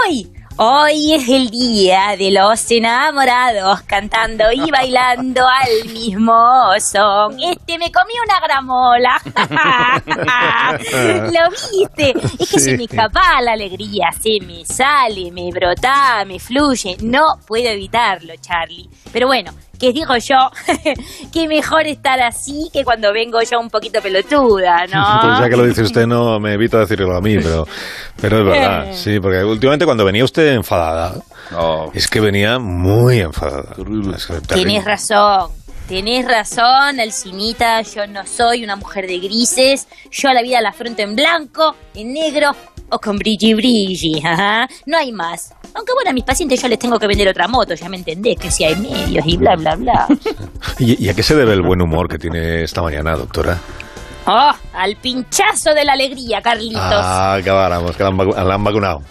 Hoy, 0.07 0.31
hoy 0.57 1.13
es 1.13 1.27
el 1.29 1.49
día 1.49 2.15
de 2.17 2.31
los 2.31 2.69
enamorados 2.71 3.81
cantando 3.83 4.45
y 4.51 4.69
bailando 4.71 5.45
al 5.47 5.89
mismo 5.91 6.33
son. 6.79 7.39
Este 7.39 7.77
me 7.77 7.91
comí 7.91 8.13
una 8.25 8.39
gramola. 8.39 9.21
¿Lo 11.31 11.49
viste? 11.71 12.13
Es 12.39 12.49
que 12.49 12.59
Sí. 12.59 12.71
se 12.71 12.77
me 12.77 12.83
escapa 12.85 13.41
la 13.41 13.53
alegría, 13.53 14.09
se 14.21 14.39
me 14.45 14.65
sale, 14.65 15.31
me 15.31 15.51
brota, 15.51 16.23
me 16.25 16.39
fluye. 16.39 16.97
No 17.01 17.39
puedo 17.45 17.67
evitarlo, 17.69 18.33
Charlie. 18.41 18.89
Pero 19.13 19.27
bueno, 19.27 19.51
¿qué 19.79 19.93
digo 19.93 20.17
yo? 20.17 20.51
que 21.31 21.47
mejor 21.47 21.87
estar 21.87 22.19
así 22.19 22.69
que 22.73 22.83
cuando 22.83 23.13
vengo 23.13 23.39
yo 23.43 23.59
un 23.59 23.69
poquito 23.69 24.01
pelotuda, 24.01 24.87
¿no? 24.87 25.21
Pues 25.21 25.39
ya 25.39 25.49
que 25.49 25.55
lo 25.55 25.65
dice 25.65 25.83
usted, 25.83 26.07
no 26.07 26.39
me 26.39 26.53
evito 26.53 26.79
decirlo 26.79 27.15
a 27.15 27.21
mí, 27.21 27.37
pero, 27.37 27.65
pero 28.19 28.39
es 28.39 28.45
verdad, 28.45 28.87
sí, 28.93 29.19
porque 29.19 29.43
últimamente 29.43 29.85
cuando 29.85 30.03
venía 30.03 30.25
usted 30.25 30.53
enfadada, 30.53 31.13
Oh, 31.55 31.91
es 31.93 32.07
que 32.07 32.19
venía 32.19 32.57
muy 32.57 33.19
enfadada. 33.19 33.75
Que. 33.75 34.55
Tienes 34.55 34.85
razón. 34.85 35.51
Tenés 35.87 36.25
razón, 36.25 36.99
Alcinita, 36.99 37.81
yo 37.81 38.07
no 38.07 38.25
soy 38.25 38.63
una 38.63 38.75
mujer 38.75 39.05
de 39.05 39.19
grises, 39.19 39.87
yo 40.11 40.31
la 40.31 40.41
vida 40.41 40.61
la 40.61 40.69
afronto 40.69 41.01
en 41.01 41.15
blanco, 41.15 41.75
en 41.93 42.13
negro 42.13 42.55
o 42.89 42.99
con 42.99 43.17
brilli 43.17 43.53
brilli, 43.53 44.21
ajá. 44.25 44.67
no 44.85 44.97
hay 44.97 45.11
más. 45.11 45.53
Aunque 45.75 45.91
bueno, 45.93 46.11
a 46.11 46.13
mis 46.13 46.23
pacientes 46.23 46.61
yo 46.61 46.67
les 46.67 46.79
tengo 46.79 46.97
que 46.99 47.07
vender 47.07 47.27
otra 47.27 47.47
moto, 47.47 47.73
ya 47.73 47.89
me 47.89 47.97
entendés, 47.97 48.37
que 48.39 48.49
si 48.49 48.63
hay 48.63 48.75
medios 48.75 49.25
y 49.27 49.35
bla, 49.37 49.55
bla, 49.55 49.75
bla. 49.75 50.07
¿Y, 50.79 51.03
y 51.05 51.09
a 51.09 51.13
qué 51.13 51.21
se 51.23 51.35
debe 51.35 51.53
el 51.53 51.61
buen 51.61 51.81
humor 51.81 52.07
que 52.07 52.17
tiene 52.17 52.63
esta 52.63 52.81
mañana, 52.81 53.15
doctora? 53.15 53.59
Oh, 54.25 54.51
al 54.73 54.95
pinchazo 54.95 55.73
de 55.73 55.83
la 55.83 55.93
alegría, 55.93 56.41
Carlitos. 56.41 56.81
Ah, 56.81 57.33
acabáramos, 57.33 57.95
que 57.97 58.03
la 58.03 58.09
han, 58.09 58.17
vacu- 58.17 58.41
la 58.41 58.53
han 58.55 58.63
vacunado. 58.63 59.01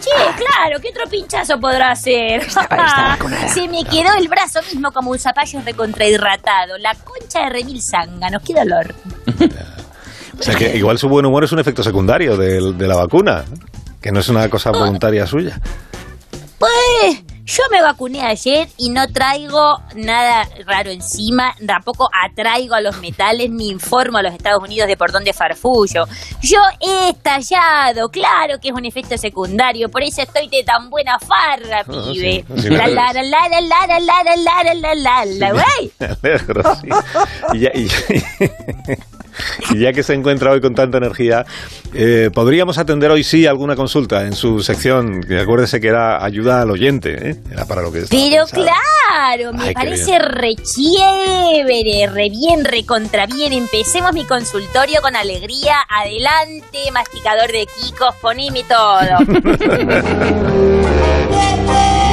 Che, 0.00 0.10
claro, 0.10 0.80
¿qué 0.80 0.88
otro 0.90 1.10
pinchazo 1.10 1.58
podrá 1.58 1.90
hacer? 1.90 2.46
Se 3.48 3.66
me 3.68 3.82
quedó 3.84 4.14
el 4.18 4.28
brazo 4.28 4.60
mismo 4.62 4.92
como 4.92 5.10
un 5.10 5.18
zapallo 5.18 5.60
recontrahidratado. 5.64 6.78
La 6.78 6.94
concha 6.94 7.44
de 7.44 7.50
remil 7.50 7.80
zánganos, 7.82 8.42
qué 8.42 8.54
dolor. 8.54 8.94
O 10.38 10.42
sea 10.42 10.54
que 10.54 10.76
igual 10.76 10.98
su 10.98 11.08
buen 11.08 11.26
humor 11.26 11.42
es 11.42 11.50
un 11.52 11.58
efecto 11.58 11.82
secundario 11.82 12.36
del- 12.36 12.78
de, 12.78 12.86
la 12.86 12.94
vacuna, 12.94 13.44
que 14.00 14.12
no 14.12 14.20
es 14.20 14.28
una 14.28 14.48
cosa 14.48 14.70
voluntaria 14.70 15.26
suya. 15.26 15.60
Pues 16.58 17.22
yo 17.48 17.62
me 17.70 17.80
vacuné 17.80 18.20
ayer 18.20 18.68
y 18.76 18.90
no 18.90 19.08
traigo 19.08 19.78
nada 19.96 20.46
raro 20.66 20.90
encima, 20.90 21.54
tampoco 21.66 22.10
atraigo 22.12 22.74
a 22.74 22.82
los 22.82 22.98
metales 23.00 23.50
ni 23.50 23.68
informo 23.68 24.18
a 24.18 24.22
los 24.22 24.34
Estados 24.34 24.62
Unidos 24.62 24.86
de 24.86 24.98
por 24.98 25.12
dónde 25.12 25.32
farfullo. 25.32 26.04
Yo 26.42 26.58
he 26.78 27.08
estallado, 27.08 28.10
claro 28.10 28.58
que 28.60 28.68
es 28.68 28.74
un 28.74 28.84
efecto 28.84 29.16
secundario, 29.16 29.88
por 29.88 30.02
eso 30.02 30.20
estoy 30.20 30.48
de 30.48 30.62
tan 30.62 30.90
buena 30.90 31.18
farra, 31.18 31.84
pibe. 31.84 32.44
La 32.68 32.86
la 32.86 33.12
la 33.14 33.22
la 33.22 33.48
la 33.48 33.64
la 33.86 33.98
la 33.98 33.98
la 33.98 34.36
la 34.36 34.74
la 34.74 35.24
la 35.24 35.52
la 35.52 35.88
Y 39.70 39.78
ya, 39.80 39.92
que 39.92 40.02
se 40.02 40.14
encuentra 40.14 40.50
hoy 40.50 40.60
con 40.60 40.74
tanta 40.74 40.98
energía, 40.98 41.44
eh, 41.94 42.30
podríamos 42.32 42.78
atender 42.78 43.10
hoy 43.10 43.24
sí 43.24 43.46
alguna 43.46 43.76
consulta 43.76 44.26
en 44.26 44.34
su 44.34 44.60
sección, 44.60 45.22
que 45.22 45.40
acuérdese 45.40 45.80
que 45.80 45.88
era 45.88 46.24
ayuda 46.24 46.62
al 46.62 46.70
oyente, 46.70 47.30
¿eh? 47.30 47.36
era 47.50 47.66
para 47.66 47.82
lo 47.82 47.92
que 47.92 48.04
Pero 48.10 48.46
claro, 48.46 49.52
me 49.52 49.68
Ay, 49.68 49.74
parece 49.74 50.18
re 50.18 50.54
chévere, 50.56 52.06
re 52.06 52.30
bien, 52.30 52.64
re 52.64 52.84
contra 52.84 53.26
bien. 53.26 53.52
Empecemos 53.52 54.12
mi 54.12 54.24
consultorio 54.24 55.00
con 55.02 55.16
alegría. 55.16 55.76
Adelante, 55.88 56.78
masticador 56.92 57.50
de 57.52 57.66
Kikos, 57.66 58.14
poneme 58.20 58.64
todo. 58.64 59.18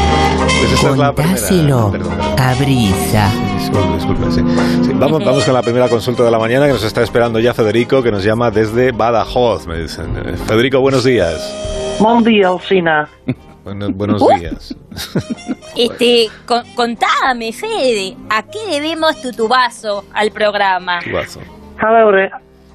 Esta 0.86 0.92
es 0.92 0.98
la 0.98 1.14
primera- 1.14 1.34
Contáselo 1.36 1.92
perdón. 1.92 2.14
a 2.40 2.54
Brisa. 2.56 3.30
Disculpe, 3.58 3.94
disculpe, 3.96 4.32
sí. 4.32 4.42
Sí, 4.86 4.92
vamos, 4.94 5.24
vamos 5.26 5.44
con 5.46 5.54
la 5.54 5.62
primera 5.62 5.90
consulta 5.90 6.24
de 6.24 6.32
la 6.32 6.40
mañana 6.40 6.68
que 6.68 6.74
nos 6.74 6.84
está 6.84 7.02
esperando 7.02 7.40
ya 7.40 7.54
Federico, 7.54 8.02
que 8.04 8.12
nos 8.12 8.24
llama 8.24 8.52
desde 8.52 8.92
Badajoz, 8.92 9.68
me 9.68 9.80
dicen. 9.80 10.16
Eh, 10.18 10.38
Federico, 10.38 10.80
buenos 10.82 11.04
días. 11.04 11.98
Buen 12.00 12.24
día, 12.24 12.50
Alcina. 12.50 13.08
Bueno, 13.66 13.88
buenos 13.90 14.22
días. 14.40 14.76
Este, 15.76 16.30
con- 16.46 16.64
contame, 16.76 17.52
Fede, 17.52 18.16
¿a 18.30 18.44
qué 18.44 18.60
debemos 18.70 19.20
tu 19.22 19.32
tubazo 19.32 20.06
al 20.14 20.30
programa? 20.32 21.00
Tu 21.04 21.12
bazo. 21.12 21.40
A 21.80 21.92
veure, 21.92 22.30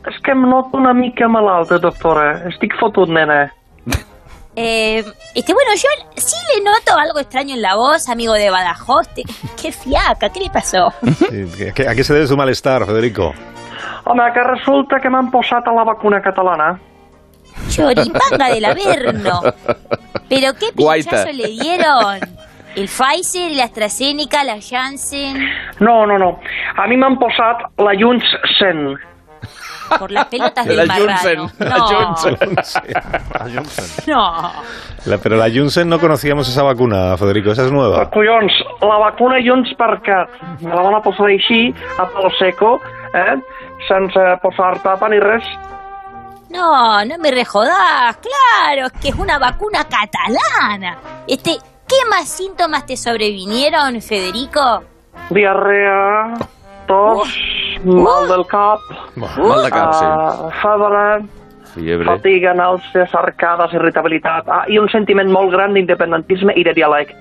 és 0.07 0.19
que 0.25 0.33
em 0.33 0.43
noto 0.43 0.77
una 0.77 0.93
mica 0.93 1.29
malalta, 1.29 1.79
doctora. 1.79 2.43
Estic 2.49 2.75
fotut, 2.81 3.09
nena. 3.09 3.53
Eh, 4.63 5.03
este, 5.35 5.55
bueno, 5.55 5.71
yo 5.75 5.89
sí 6.17 6.37
le 6.55 6.63
noto 6.63 6.95
algo 6.99 7.19
extraño 7.19 7.55
en 7.55 7.63
la 7.63 7.77
voz, 7.77 8.09
amigo 8.11 8.35
de 8.35 8.51
Badajoz. 8.51 9.09
Te- 9.15 9.23
qué 9.63 9.73
fiaca, 9.73 10.29
¿qué 10.29 10.41
le 10.41 10.51
pasó? 10.51 10.93
Sí, 11.03 11.65
¿a 11.71 11.73
qué- 11.73 11.89
¿A 11.89 11.95
qué 11.95 12.05
se 12.05 12.13
debe 12.13 12.27
su 12.27 12.37
malestar, 12.37 12.85
Federico? 12.85 13.33
Home, 14.05 14.23
que 14.35 14.43
resulta 14.43 14.99
que 15.01 15.09
m'han 15.09 15.31
posat 15.31 15.67
a 15.67 15.73
la 15.73 15.85
vacuna 15.85 16.21
catalana. 16.21 16.79
Choripanga 17.71 18.49
del 18.53 18.65
Averno. 18.65 19.41
¿Pero 20.29 20.53
qué 20.55 20.67
pinchazo 20.75 21.33
le 21.33 21.49
dieron? 21.49 22.21
¿El 22.77 22.87
Pfizer, 22.89 23.51
la 23.53 23.65
AstraZeneca, 23.65 24.45
la 24.45 24.59
Janssen? 24.61 25.37
No, 25.81 26.07
no, 26.07 26.19
no. 26.19 26.39
A 26.77 26.87
mi 26.87 26.97
m'han 26.97 27.19
posat 27.19 27.63
la 27.79 27.93
Junts-Sen. 27.99 28.97
Por 29.99 30.11
las 30.13 30.27
pelotas 30.27 30.67
La 30.67 30.73
del 30.75 30.87
marrano. 30.89 31.49
Junsen, 31.49 31.51
la 31.59 31.77
No, 31.77 31.87
Junsen. 31.89 32.37
no. 34.07 34.53
La- 35.07 35.19
pero 35.19 35.37
la 35.37 35.49
Junsen 35.51 35.89
no 35.89 35.99
conocíamos 35.99 36.49
esa 36.49 36.63
vacuna, 36.63 37.17
Federico, 37.17 37.51
esa 37.51 37.65
es 37.65 37.73
nueva. 37.73 38.09
Collons, 38.11 38.53
la 38.81 38.97
vacuna 38.99 39.37
Junts 39.45 39.71
perquè 39.77 40.27
me 40.61 40.75
la 40.75 40.83
van 40.83 40.95
a 40.95 41.03
posar 41.03 41.27
així, 41.27 41.75
a 41.99 42.07
palo 42.07 42.31
seco, 42.39 42.81
eh? 43.15 43.37
sense 43.89 44.21
posar 44.43 44.79
tapa 44.83 45.09
ni 45.09 45.19
res. 45.19 45.43
No, 46.51 47.05
no 47.05 47.19
me 47.19 47.31
rejodas. 47.31 48.17
Claro, 48.19 48.87
es 48.87 48.93
que 49.01 49.09
es 49.11 49.15
una 49.15 49.39
vacuna 49.39 49.85
catalana. 49.85 50.99
Este, 51.27 51.57
¿qué 51.89 51.97
más 52.11 52.29
síntomas 52.29 52.85
te 52.87 52.97
sobrevinieron, 52.97 54.01
Federico? 54.03 54.85
diarrea, 55.31 56.35
tos, 56.91 57.35
mal 57.87 58.27
del 58.29 58.45
cap, 58.51 58.81
Mal 59.17 59.63
de 59.65 59.71
cap, 59.71 59.93
sí. 59.95 60.05
ah, 60.05 60.51
febre, 60.61 61.25
Fiebre. 61.75 62.07
fatiga, 62.11 62.53
nàusees, 62.59 63.15
arcades, 63.15 63.73
irritabilitat 63.79 64.49
ah, 64.51 64.65
i 64.69 64.79
un 64.83 64.89
sentiment 64.91 65.31
molt 65.31 65.53
gran 65.55 65.73
d'independentisme 65.79 66.53
i 66.59 66.65
de 66.67 66.75
diàleg. 66.75 67.15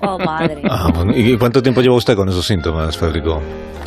Oh, 0.00 0.16
madre. 0.22 0.62
Ah, 0.70 0.86
¿Y 1.12 1.36
cuánto 1.36 1.60
tiempo 1.60 1.80
lleva 1.82 1.96
usted 1.96 2.14
con 2.14 2.28
esos 2.28 2.46
síntomas, 2.46 2.96
Federico? 2.96 3.40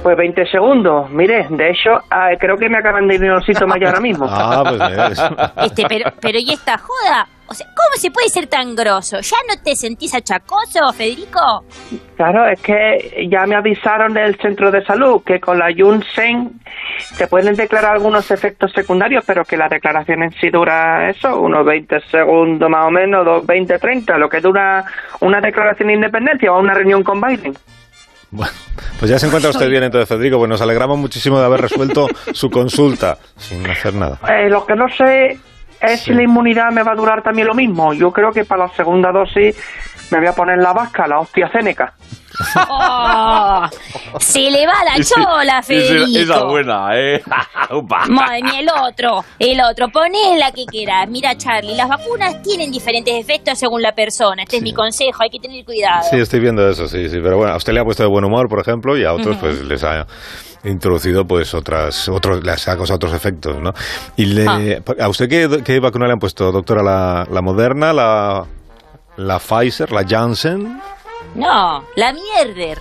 Pues 0.04 0.17
20 0.17 0.46
segundos. 0.48 1.10
Mire, 1.12 1.48
de 1.50 1.70
hecho, 1.70 1.91
ah, 2.10 2.32
creo 2.38 2.58
que 2.58 2.67
me 2.67 2.80
acaban 2.80 3.08
de 3.08 3.15
ir 3.15 3.22
los 3.22 3.46
síntomas 3.46 3.78
ya 3.80 3.88
ahora 3.88 4.02
mismo. 4.02 4.26
Ah, 4.28 4.63
pues 4.67 5.12
es- 5.12 5.32
Este, 5.72 5.86
pero, 5.88 6.12
pero 6.20 6.38
¿y 6.39 6.52
esta 6.52 6.78
joda? 6.78 7.28
O 7.47 7.54
sea, 7.54 7.67
¿cómo 7.67 7.97
se 7.97 8.12
puede 8.12 8.30
ser 8.30 8.47
tan 8.47 8.75
grosso? 8.75 9.19
¿Ya 9.19 9.38
no 9.47 9.62
te 9.62 9.75
sentís 9.75 10.13
achacoso, 10.15 10.93
Federico? 10.93 11.65
Claro, 12.15 12.47
es 12.47 12.62
que 12.62 13.27
ya 13.30 13.45
me 13.45 13.56
avisaron 13.56 14.13
del 14.13 14.38
centro 14.38 14.71
de 14.71 14.84
salud 14.86 15.21
que 15.25 15.39
con 15.39 15.60
la 15.60 15.69
Yunsen 15.69 16.62
se 17.15 17.27
pueden 17.27 17.56
declarar 17.56 17.93
algunos 17.93 18.32
efectos 18.32 18.71
secundarios, 18.71 19.23
pero 19.27 19.43
que 19.43 19.58
la 19.58 19.67
declaración 19.67 20.23
en 20.23 20.32
sí 20.32 20.49
dura 20.49 21.10
eso, 21.10 21.41
unos 21.41 21.65
20 21.65 21.99
segundos 22.10 22.69
más 22.69 22.88
o 22.88 22.91
menos, 22.91 23.25
dos, 23.25 23.45
20, 23.45 23.80
30, 23.80 24.17
lo 24.17 24.30
que 24.30 24.39
dura 24.39 24.86
una 25.19 25.41
declaración 25.41 25.89
de 25.89 25.95
independencia 25.95 26.54
o 26.54 26.60
una 26.60 26.73
reunión 26.73 27.04
con 27.04 27.19
Biden. 27.19 27.54
Bueno, 28.32 28.54
pues 28.97 29.12
ya 29.12 29.19
se 29.19 29.27
encuentra 29.27 29.49
usted 29.49 29.69
bien 29.69 29.84
entonces, 29.84 30.08
Federico. 30.08 30.38
Pues 30.38 30.49
nos 30.49 30.62
alegramos 30.62 30.97
muchísimo 30.97 31.38
de 31.38 31.45
haber 31.45 31.62
resuelto 31.62 32.08
su 32.32 32.49
consulta 32.49 33.17
sin 33.36 33.69
hacer 33.69 33.93
nada. 33.93 34.19
Eh, 34.30 34.49
lo 34.49 34.65
que 34.65 34.73
no 34.75 34.88
sé 34.88 35.38
es 35.82 36.00
Sí. 36.00 36.06
si 36.06 36.13
la 36.13 36.24
inmunidad 36.24 36.72
me 36.72 36.84
va 36.84 36.91
a 36.91 36.96
durar 36.96 37.22
también 37.22 37.48
lo 37.48 37.54
mismo. 37.54 37.94
Yo 37.94 38.12
creo 38.12 38.32
que 38.32 38.46
para 38.46 38.65
la 38.67 38.74
segunda 38.74 39.12
dosis 39.12 39.56
me 40.12 40.19
voy 40.19 40.28
a 40.28 40.34
poner 40.34 40.58
la 40.60 40.74
vasca, 40.74 41.08
la 41.08 41.19
hostia 41.19 41.50
cénica. 41.52 41.93
Oh, 42.69 43.65
se 44.19 44.50
le 44.50 44.65
va 44.65 44.74
la 44.86 45.04
chola, 45.04 45.60
Esa- 45.60 45.63
Federico. 45.63 46.19
Esa 46.34 46.43
buena, 46.45 46.89
¿eh? 46.97 47.21
Madre 48.10 48.43
mía, 48.43 48.60
el 48.60 48.69
otro, 48.69 49.24
el 49.39 49.60
otro, 49.62 49.88
poné 49.89 50.38
la 50.38 50.52
que 50.52 50.65
quieras. 50.65 51.08
Mira, 51.10 51.36
Charlie, 51.38 51.76
las 51.76 51.88
vacunas 51.89 52.41
tienen 52.41 52.71
diferentes 52.71 53.13
efectos 53.15 53.58
según 53.58 53.82
la 53.82 53.93
persona. 53.93 54.43
Este 54.43 54.58
es 54.58 54.63
mi 54.63 54.74
consejo, 54.74 55.24
hay 55.24 55.30
que 55.30 55.39
tener 55.39 55.63
cuidado. 55.65 56.04
Sí, 56.10 56.17
estoy 56.17 56.39
viendo 56.39 56.67
eso, 56.69 56.88
sí, 56.88 57.10
sí. 57.10 57.19
Pero 57.21 57.38
bueno, 57.38 57.54
a 57.54 57.58
usted 57.58 57.74
le 57.74 57.80
ha 57.80 57.84
puesto 57.86 58.04
de 58.04 58.10
buen 58.10 58.24
humor, 58.26 58.47
por 58.50 58.60
ejemplo, 58.60 58.97
y 58.97 59.04
a 59.06 59.13
otros 59.13 59.38
pues 59.38 59.62
les 59.63 59.84
ha 59.84 60.06
introducido 60.63 61.26
pues 61.26 61.54
otras, 61.54 62.08
otros, 62.10 62.43
les 62.43 62.67
ha 62.67 62.76
causado 62.76 62.95
otros 62.97 63.13
efectos, 63.13 63.58
¿no? 63.62 63.74
Y 64.15 64.26
le, 64.26 64.45
Ah. 64.47 64.60
¿A 65.04 65.08
usted 65.10 65.28
qué, 65.30 65.62
qué 65.63 65.80
vacuna 65.80 66.08
le 66.08 66.13
han 66.13 66.19
puesto, 66.19 66.52
doctora? 66.52 66.84
¿La, 66.84 67.26
la 67.32 67.41
Moderna, 67.41 67.93
la, 67.93 68.45
la 69.17 69.39
Pfizer, 69.39 69.91
la 69.91 70.04
Janssen? 70.08 70.82
No, 71.36 71.84
la 71.95 72.13
mierder. 72.13 72.80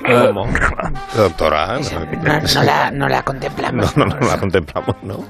¿Cómo? 0.00 0.46
Doctora, 1.16 1.78
No, 1.78 2.40
no 2.54 2.62
la, 2.62 2.90
no 2.90 3.08
la 3.08 3.22
contemplamos. 3.22 3.96
no, 3.96 4.06
no, 4.06 4.18
no 4.18 4.26
la 4.26 4.38
contemplamos, 4.38 4.96
¿no? 5.02 5.24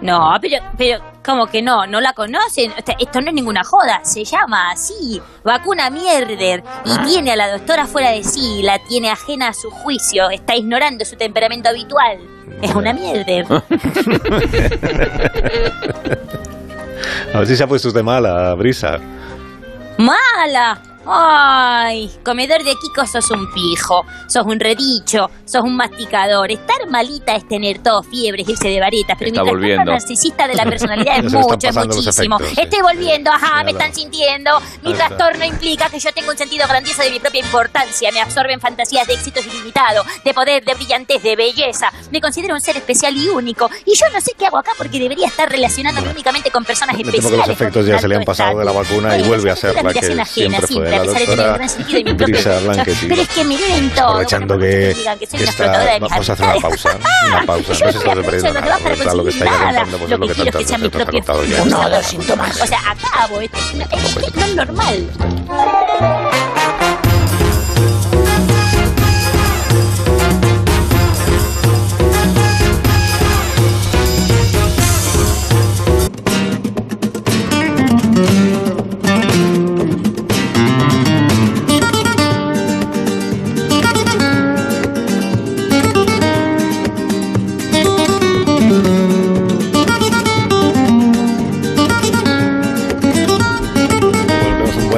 No, 0.00 0.36
pero, 0.40 0.58
pero, 0.76 1.00
¿cómo 1.24 1.46
que 1.46 1.62
no? 1.62 1.86
¿No 1.86 2.00
la 2.00 2.12
conocen? 2.12 2.70
O 2.72 2.84
sea, 2.84 2.96
esto 2.98 3.20
no 3.20 3.28
es 3.28 3.34
ninguna 3.34 3.64
joda, 3.64 4.00
se 4.02 4.24
llama 4.24 4.70
así, 4.70 5.20
vacuna 5.42 5.90
mierder. 5.90 6.62
Y 6.84 6.98
tiene 7.06 7.32
a 7.32 7.36
la 7.36 7.50
doctora 7.50 7.86
fuera 7.86 8.10
de 8.10 8.22
sí, 8.22 8.62
la 8.62 8.78
tiene 8.78 9.10
ajena 9.10 9.48
a 9.48 9.54
su 9.54 9.70
juicio, 9.70 10.30
está 10.30 10.54
ignorando 10.54 11.04
su 11.04 11.16
temperamento 11.16 11.68
habitual. 11.70 12.18
Es 12.62 12.74
una 12.74 12.92
mierder. 12.92 13.46
A 17.34 17.38
ver 17.38 17.46
si 17.46 17.56
se 17.56 17.64
ha 17.64 17.66
puesto 17.66 17.88
usted 17.88 18.02
mala, 18.02 18.54
Brisa. 18.54 18.98
¡Mala! 19.98 20.78
¡Ay! 21.08 22.10
Comedor 22.24 22.62
de 22.64 22.74
Kiko 22.76 23.06
sos 23.06 23.30
un 23.30 23.50
pijo, 23.52 24.04
sos 24.28 24.44
un 24.44 24.58
redicho, 24.60 25.30
sos 25.44 25.62
un 25.62 25.76
masticador. 25.76 26.50
Estar 26.50 26.88
malita 26.90 27.34
es 27.36 27.46
tener 27.48 27.78
todo 27.82 28.02
fiebres, 28.02 28.48
irse 28.48 28.68
de 28.68 28.80
varetas, 28.80 29.16
pero 29.18 29.28
Está 29.30 29.42
mientras 29.42 29.46
volviendo. 29.60 29.76
tanto 29.78 29.92
narcisista 29.92 30.48
de 30.48 30.54
la 30.54 30.64
personalidad 30.64 31.18
es 31.24 31.32
mucho, 31.32 31.68
es 31.68 31.76
muchísimo. 31.76 32.36
efectos, 32.36 32.54
sí. 32.56 32.60
Estoy 32.60 32.80
volviendo, 32.82 33.30
ajá, 33.30 33.62
me 33.64 33.70
están 33.72 33.94
sintiendo. 33.94 34.60
Mi 34.82 34.88
Ahí 34.88 34.92
está. 34.92 35.08
trastorno 35.08 35.44
implica 35.44 35.88
que 35.88 35.98
yo 36.00 36.12
tengo 36.12 36.30
un 36.30 36.38
sentido 36.38 36.66
grandioso 36.68 37.02
de 37.02 37.10
mi 37.10 37.20
propia 37.20 37.40
importancia. 37.40 38.10
Me 38.12 38.20
absorben 38.20 38.60
fantasías 38.60 39.06
de 39.06 39.14
éxitos 39.14 39.46
ilimitado, 39.46 40.04
de 40.24 40.34
poder, 40.34 40.64
de 40.64 40.74
brillantez, 40.74 41.22
de 41.22 41.36
belleza. 41.36 41.92
Me 42.10 42.20
considero 42.20 42.54
un 42.54 42.60
ser 42.60 42.76
especial 42.76 43.16
y 43.16 43.28
único. 43.28 43.70
Y 43.84 43.94
yo 43.96 44.06
no 44.12 44.20
sé 44.20 44.32
qué 44.38 44.46
hago 44.46 44.58
acá 44.58 44.72
porque 44.76 44.98
debería 44.98 45.26
estar 45.26 45.48
relacionándome 45.48 46.10
únicamente 46.10 46.50
con 46.50 46.64
personas 46.64 46.96
Me 46.96 47.04
temo 47.04 47.10
especiales. 47.16 47.40
que 47.44 47.48
los 47.48 47.60
efectos 47.60 47.86
ya 47.86 47.98
se 47.98 48.08
le 48.08 48.16
han 48.16 48.24
pasado 48.24 48.58
de 48.58 48.64
la 48.64 48.72
vacuna 48.72 49.16
y 49.16 49.22
vuelve 49.22 49.50
a 49.50 49.56
ser 49.56 49.74
la 49.82 49.92
que 49.92 50.02
siempre 50.26 50.66
fue, 50.66 50.95
la 51.04 51.04
doctora 51.04 51.58
Brisa. 52.14 52.60
Pero 53.08 53.22
es 53.22 53.28
que 53.28 53.44
me 53.44 53.56
ven 53.56 53.90
todo. 53.90 54.08
Aprovechando 54.08 54.58
que, 54.58 54.90
está, 54.90 55.98
vamos 56.00 56.28
a 56.28 56.32
hacer 56.32 56.46
una 56.46 56.60
pausa, 56.60 56.98
una 57.26 57.46
pausa. 57.46 57.72
No 57.72 57.92
se 57.92 57.98
está 57.98 58.12
haciendo 58.12 58.60
nada, 58.60 59.14
lo 59.14 59.24
que 59.24 59.24
lo 59.24 59.28
está 59.30 59.46
contando 59.46 59.98
pues 59.98 60.10
Lo 60.10 60.14
es 60.14 60.20
lo 60.20 60.28
que 60.28 60.34
tantas 60.34 60.62
veces 60.62 60.78
nos 60.78 60.88
ha 60.88 60.90
propios 60.90 61.26
contado 61.26 61.44
ya. 61.44 61.62
Uno 61.62 61.80
o 61.80 61.90
dos 61.90 62.06
síntomas. 62.06 62.60
O 62.60 62.66
sea, 62.66 62.80
acabo. 62.90 63.40
Es 63.40 63.50
que 63.50 64.30
no 64.34 64.44
es 64.44 64.54
normal. 64.54 65.10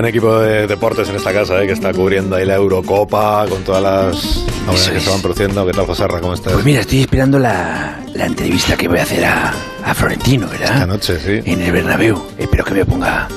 Equipo 0.08 0.38
de 0.40 0.66
deportes 0.66 1.08
en 1.08 1.16
esta 1.16 1.32
casa, 1.32 1.62
¿eh? 1.62 1.66
que 1.66 1.72
está 1.72 1.92
cubriendo 1.92 2.36
ahí 2.36 2.44
la 2.46 2.54
Eurocopa 2.56 3.46
con 3.48 3.62
todas 3.64 3.82
las 3.82 4.44
novedades 4.66 4.90
que 4.90 5.00
se 5.00 5.10
van 5.10 5.20
produciendo. 5.22 5.66
¿Qué 5.66 5.72
tal, 5.72 5.86
José 5.86 6.04
Arra? 6.04 6.20
¿Cómo 6.20 6.34
estás? 6.34 6.52
Pues 6.52 6.64
mira, 6.64 6.80
estoy 6.80 7.00
esperando 7.02 7.38
la, 7.38 8.00
la 8.14 8.26
entrevista 8.26 8.76
que 8.76 8.88
voy 8.88 8.98
a 8.98 9.02
hacer 9.02 9.24
a, 9.24 9.52
a 9.84 9.94
Florentino, 9.94 10.46
Esta 10.52 10.70
¿verdad? 10.72 10.86
noche, 10.86 11.18
sí. 11.20 11.50
En 11.50 11.62
el 11.62 11.72
Bernabéu. 11.72 12.22
Espero 12.38 12.64
que 12.64 12.74
me 12.74 12.84
ponga 12.84 13.28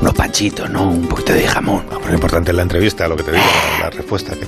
unos 0.00 0.14
panchitos, 0.14 0.68
¿no? 0.70 0.88
Un 0.90 1.06
poquito 1.08 1.32
de 1.32 1.46
jamón. 1.46 1.84
Lo 2.06 2.14
importante 2.14 2.50
es 2.52 2.56
la 2.56 2.62
entrevista, 2.62 3.08
lo 3.08 3.16
que 3.16 3.22
te 3.24 3.32
digo, 3.32 3.44
la, 3.80 3.84
la 3.86 3.90
respuesta. 3.90 4.34
Que 4.34 4.46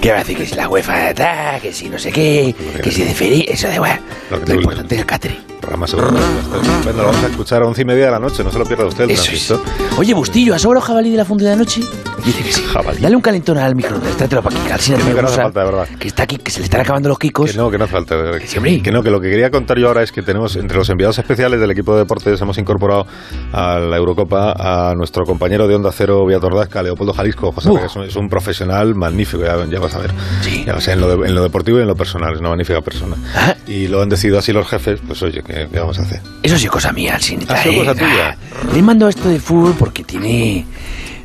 ¿Qué 0.00 0.10
va 0.10 0.16
a 0.16 0.18
decir? 0.20 0.36
Que 0.36 0.46
si 0.46 0.54
la 0.54 0.68
UEFA 0.68 1.14
que 1.60 1.72
si 1.72 1.88
no 1.88 1.98
sé 1.98 2.12
qué, 2.12 2.54
que 2.82 2.90
si 2.92 3.02
de 3.02 3.14
feria, 3.14 3.44
eso 3.48 3.66
da 3.68 3.74
igual. 3.74 4.00
Lo 4.30 4.36
Lo 4.38 4.44
te- 4.44 4.54
importante 4.54 4.94
es 4.94 5.00
el 5.00 5.06
catering. 5.06 5.38
Programa 5.66 5.86
seguro. 5.86 6.08
Estupendo, 6.16 7.02
lo 7.02 7.08
vamos 7.08 7.24
a 7.24 7.26
escuchar 7.26 7.62
a 7.62 7.66
once 7.66 7.82
y 7.82 7.84
media 7.84 8.06
de 8.06 8.10
la 8.12 8.18
noche, 8.20 8.44
no 8.44 8.50
se 8.50 8.58
lo 8.58 8.64
pierda 8.64 8.86
usted, 8.86 9.10
Eso 9.10 9.32
es. 9.32 9.54
Oye, 9.98 10.14
Bustillo, 10.14 10.54
¿has 10.54 10.62
sobrado 10.62 10.84
jabalí 10.86 11.10
de 11.10 11.16
la 11.16 11.24
funda 11.24 11.44
de 11.46 11.52
anoche? 11.52 11.80
Dice 12.24 12.42
que 12.42 12.52
sí. 12.52 12.62
Jabalí. 12.62 13.00
Dale 13.00 13.14
un 13.16 13.22
calentón 13.22 13.58
al 13.58 13.74
microondas, 13.76 14.16
trátelo 14.16 14.42
para 14.42 14.58
aquí, 14.58 14.70
Alcina 14.70 14.98
Que 14.98 15.04
no, 15.04 15.20
que 15.20 15.26
falta, 15.28 15.60
de 15.60 15.66
verdad. 15.66 15.88
que 15.98 16.08
está 16.08 16.22
aquí, 16.24 16.38
que 16.38 16.50
se 16.50 16.58
le 16.60 16.64
están 16.64 16.80
acabando 16.80 17.08
los 17.08 17.18
kikos. 17.18 17.50
Que 17.52 17.56
no, 17.56 17.70
que 17.70 17.78
no 17.78 17.84
hace 17.84 17.92
falta. 17.92 18.16
Que, 18.38 18.82
que 18.82 18.90
no, 18.92 19.02
que 19.02 19.10
lo 19.10 19.20
que 19.20 19.30
quería 19.30 19.50
contar 19.50 19.78
yo 19.78 19.88
ahora 19.88 20.02
es 20.02 20.12
que 20.12 20.22
tenemos 20.22 20.56
entre 20.56 20.76
los 20.78 20.88
enviados 20.88 21.18
especiales 21.18 21.60
del 21.60 21.70
equipo 21.70 21.92
de 21.92 22.00
deportes 22.00 22.40
hemos 22.40 22.58
incorporado 22.58 23.06
a 23.52 23.78
la 23.78 23.96
Eurocopa 23.96 24.54
a 24.58 24.94
nuestro 24.94 25.24
compañero 25.24 25.68
de 25.68 25.74
Onda 25.76 25.90
Cero 25.92 26.24
Viatordasca, 26.26 26.82
Leopoldo 26.82 27.12
Jalisco. 27.12 27.52
José, 27.52 27.70
Uh. 27.70 27.78
que 27.78 27.86
es 27.86 27.96
un, 27.96 28.02
es 28.04 28.16
un 28.16 28.28
profesional 28.28 28.94
magnífico, 28.94 29.42
ya, 29.44 29.64
ya 29.66 29.78
vas 29.80 29.94
a 29.94 29.98
ver. 29.98 30.10
Sí. 30.42 30.64
Ya 30.64 30.74
vas 30.74 30.86
a 30.88 30.90
ver, 30.90 30.98
en 30.98 31.00
lo, 31.00 31.16
de- 31.16 31.28
en 31.28 31.34
lo 31.34 31.42
deportivo 31.42 31.78
y 31.78 31.82
en 31.82 31.88
lo 31.88 31.96
personal, 31.96 32.34
es 32.34 32.40
una 32.40 32.48
magnífica 32.50 32.80
persona. 32.80 33.16
Ah. 33.34 33.54
Y 33.66 33.88
lo 33.88 34.02
han 34.02 34.08
decidido 34.08 34.38
así 34.38 34.52
los 34.52 34.66
jefes, 34.68 35.00
pues 35.06 35.22
oye, 35.22 35.42
¿qué, 35.56 35.68
qué 35.70 35.78
vamos 35.78 35.98
a 35.98 36.02
hacer? 36.02 36.20
Eso 36.42 36.58
sí, 36.58 36.66
cosa 36.66 36.92
mía. 36.92 37.16
¿Ha 37.16 37.20
sido 37.20 37.42
eh. 37.42 37.78
cosa 37.78 37.94
tuya? 37.94 38.36
Ah, 38.52 38.72
Le 38.74 38.82
mando 38.82 39.08
esto 39.08 39.28
de 39.28 39.38
fútbol 39.40 39.74
porque 39.78 40.04
tiene. 40.04 40.64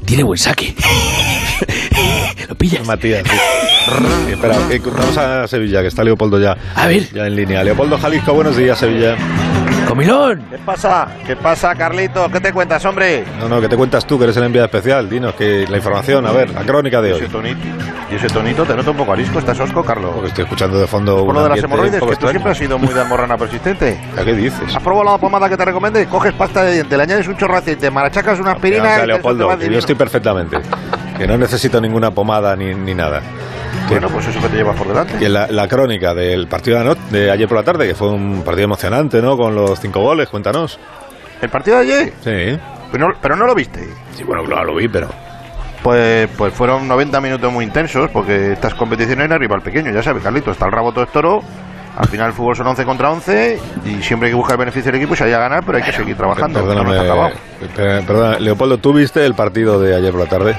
Tiene 0.06 0.24
buen 0.24 0.38
saque. 0.38 0.74
¿Lo 2.48 2.56
pillas? 2.56 2.86
Matías, 2.86 3.24
sí. 3.28 3.38
Sí, 4.26 4.32
espera, 4.34 4.56
vamos 4.98 5.18
a 5.18 5.48
Sevilla, 5.48 5.82
que 5.82 5.88
está 5.88 6.04
Leopoldo 6.04 6.40
ya, 6.40 6.56
A 6.76 6.88
ver. 6.88 7.10
ya 7.12 7.28
en 7.28 7.36
línea. 7.36 7.64
Leopoldo 7.64 7.98
Jalisco, 7.98 8.34
buenos 8.34 8.56
días, 8.56 8.78
Sevilla. 8.78 9.16
¡Comilón! 9.88 10.46
¿Qué 10.50 10.58
pasa? 10.60 11.08
¿Qué 11.26 11.36
pasa, 11.36 11.76
Carlitos? 11.76 12.32
¿Qué 12.32 12.40
te 12.40 12.54
cuentas, 12.54 12.86
hombre? 12.86 13.26
No, 13.40 13.50
no, 13.50 13.60
que 13.60 13.68
te 13.68 13.76
cuentas 13.76 14.06
tú, 14.06 14.18
que 14.18 14.24
eres 14.24 14.38
el 14.38 14.44
enviado 14.44 14.66
especial. 14.68 15.10
Dinos 15.10 15.34
que 15.36 15.66
la 15.68 15.78
información, 15.78 16.26
a 16.26 16.32
ver, 16.32 16.50
la 16.52 16.62
crónica 16.62 17.02
de 17.02 17.10
¿Y 17.10 17.14
hoy. 17.14 17.58
¿Y 18.10 18.16
ese 18.16 18.28
tonito 18.28 18.64
te 18.64 18.76
noto 18.76 18.92
un 18.92 18.98
poco 18.98 19.14
arisco? 19.14 19.40
¿Estás 19.40 19.60
osco, 19.60 19.84
Carlos? 19.84 20.12
Porque 20.14 20.30
estoy 20.30 20.44
escuchando 20.46 20.80
de 20.80 20.88
fondo 20.88 21.18
Por 21.18 21.30
un 21.30 21.34
lo 21.36 21.44
de 21.44 21.50
las 21.50 21.64
hemorroides, 21.64 21.94
que 21.96 22.00
tú 22.00 22.12
extraño. 22.12 22.32
siempre 22.32 22.52
has 22.52 22.58
sido 22.58 22.78
muy 22.80 22.94
de 22.94 23.02
almorrana 23.02 23.38
persistente. 23.38 24.00
¿A 24.18 24.24
qué 24.24 24.34
dices? 24.34 24.74
¿Has 24.76 24.82
probado 24.84 25.12
la 25.12 25.18
pomada 25.18 25.50
que 25.50 25.58
te 25.58 25.66
recomendé? 25.66 26.06
Coges 26.06 26.34
pasta 26.34 26.64
de 26.64 26.74
diente, 26.74 26.96
le 26.96 27.04
añades 27.04 27.28
un 27.28 27.36
chorro 27.36 27.54
de 27.56 27.60
aceite, 27.60 27.90
marachacas 27.92 28.40
una 28.40 28.52
aspirina... 28.52 28.84
Y 28.84 28.92
eso 28.92 29.02
te 29.02 29.08
Leopoldo, 29.08 29.58
que 29.58 29.70
yo 29.70 29.80
estoy 29.80 29.96
perfectamente. 29.96 30.58
Que 31.22 31.28
no 31.28 31.38
necesito 31.38 31.80
ninguna 31.82 32.12
pomada 32.12 32.56
ni, 32.56 32.74
ni 32.74 32.94
nada. 32.94 33.22
Bueno, 33.90 34.08
pues 34.10 34.28
eso 34.28 34.40
que 34.42 34.48
te 34.50 34.58
llevas 34.58 34.76
por 34.78 34.88
delante. 34.88 35.18
que 35.18 35.30
la, 35.30 35.48
la 35.48 35.68
crónica 35.68 36.14
del 36.14 36.48
partido 36.48 36.78
de, 36.78 36.84
ano- 36.84 36.96
de 37.10 37.32
ayer 37.32 37.48
por 37.48 37.58
la 37.58 37.64
tarde, 37.64 37.88
que 37.88 37.96
fue 37.96 38.10
un 38.10 38.42
partido 38.44 38.66
emocionante, 38.66 39.22
¿no? 39.22 39.38
Con 39.38 39.54
los 39.56 39.80
cinco 39.80 40.02
goles, 40.02 40.30
cuéntanos. 40.30 40.80
¿El 41.42 41.50
partido 41.50 41.78
de 41.78 41.84
ayer? 41.84 42.14
Sí. 42.24 42.60
Pero 42.92 43.08
no, 43.08 43.14
pero 43.22 43.36
no 43.36 43.46
lo 43.46 43.56
viste. 43.56 43.88
Sí, 44.16 44.24
bueno, 44.24 44.44
claro, 44.44 44.66
lo 44.66 44.76
vi, 44.76 44.88
pero... 44.88 45.10
Pues, 45.84 46.30
pues 46.38 46.54
fueron 46.54 46.88
90 46.88 47.20
minutos 47.22 47.52
muy 47.52 47.66
intensos, 47.66 48.10
porque 48.12 48.54
estas 48.54 48.76
competiciones 48.76 49.28
no 49.28 49.34
hay 49.34 49.40
rival 49.40 49.62
pequeño, 49.62 49.92
ya 49.92 50.04
sabes, 50.04 50.22
Carlito, 50.22 50.52
está 50.52 50.66
el 50.68 50.72
rabo 50.72 50.92
todo 50.92 51.06
toro. 51.08 51.42
Al 51.98 52.08
final 52.08 52.28
el 52.28 52.34
fútbol 52.34 52.56
son 52.56 52.68
11 52.68 52.86
contra 52.86 53.12
11 53.12 53.60
y 53.86 54.02
siempre 54.04 54.28
hay 54.28 54.32
que 54.32 54.38
buscar 54.38 54.54
el 54.54 54.60
beneficio 54.60 54.92
del 54.92 55.02
equipo 55.02 55.14
y 55.16 55.18
se 55.18 55.24
haya 55.26 55.40
ganar, 55.40 55.64
pero 55.66 55.78
hay 55.80 55.84
que 55.84 55.92
seguir 55.92 56.16
trabajando. 56.16 56.62
no. 56.62 56.68
Perdóname, 56.68 57.34
per- 57.76 58.06
perdona, 58.06 58.40
Leopoldo, 58.40 58.78
¿tú 58.78 58.94
viste 58.94 59.26
el 59.26 59.34
partido 59.34 59.80
de 59.82 59.96
ayer 59.96 60.12
por 60.12 60.22
la 60.22 60.28
tarde? 60.28 60.56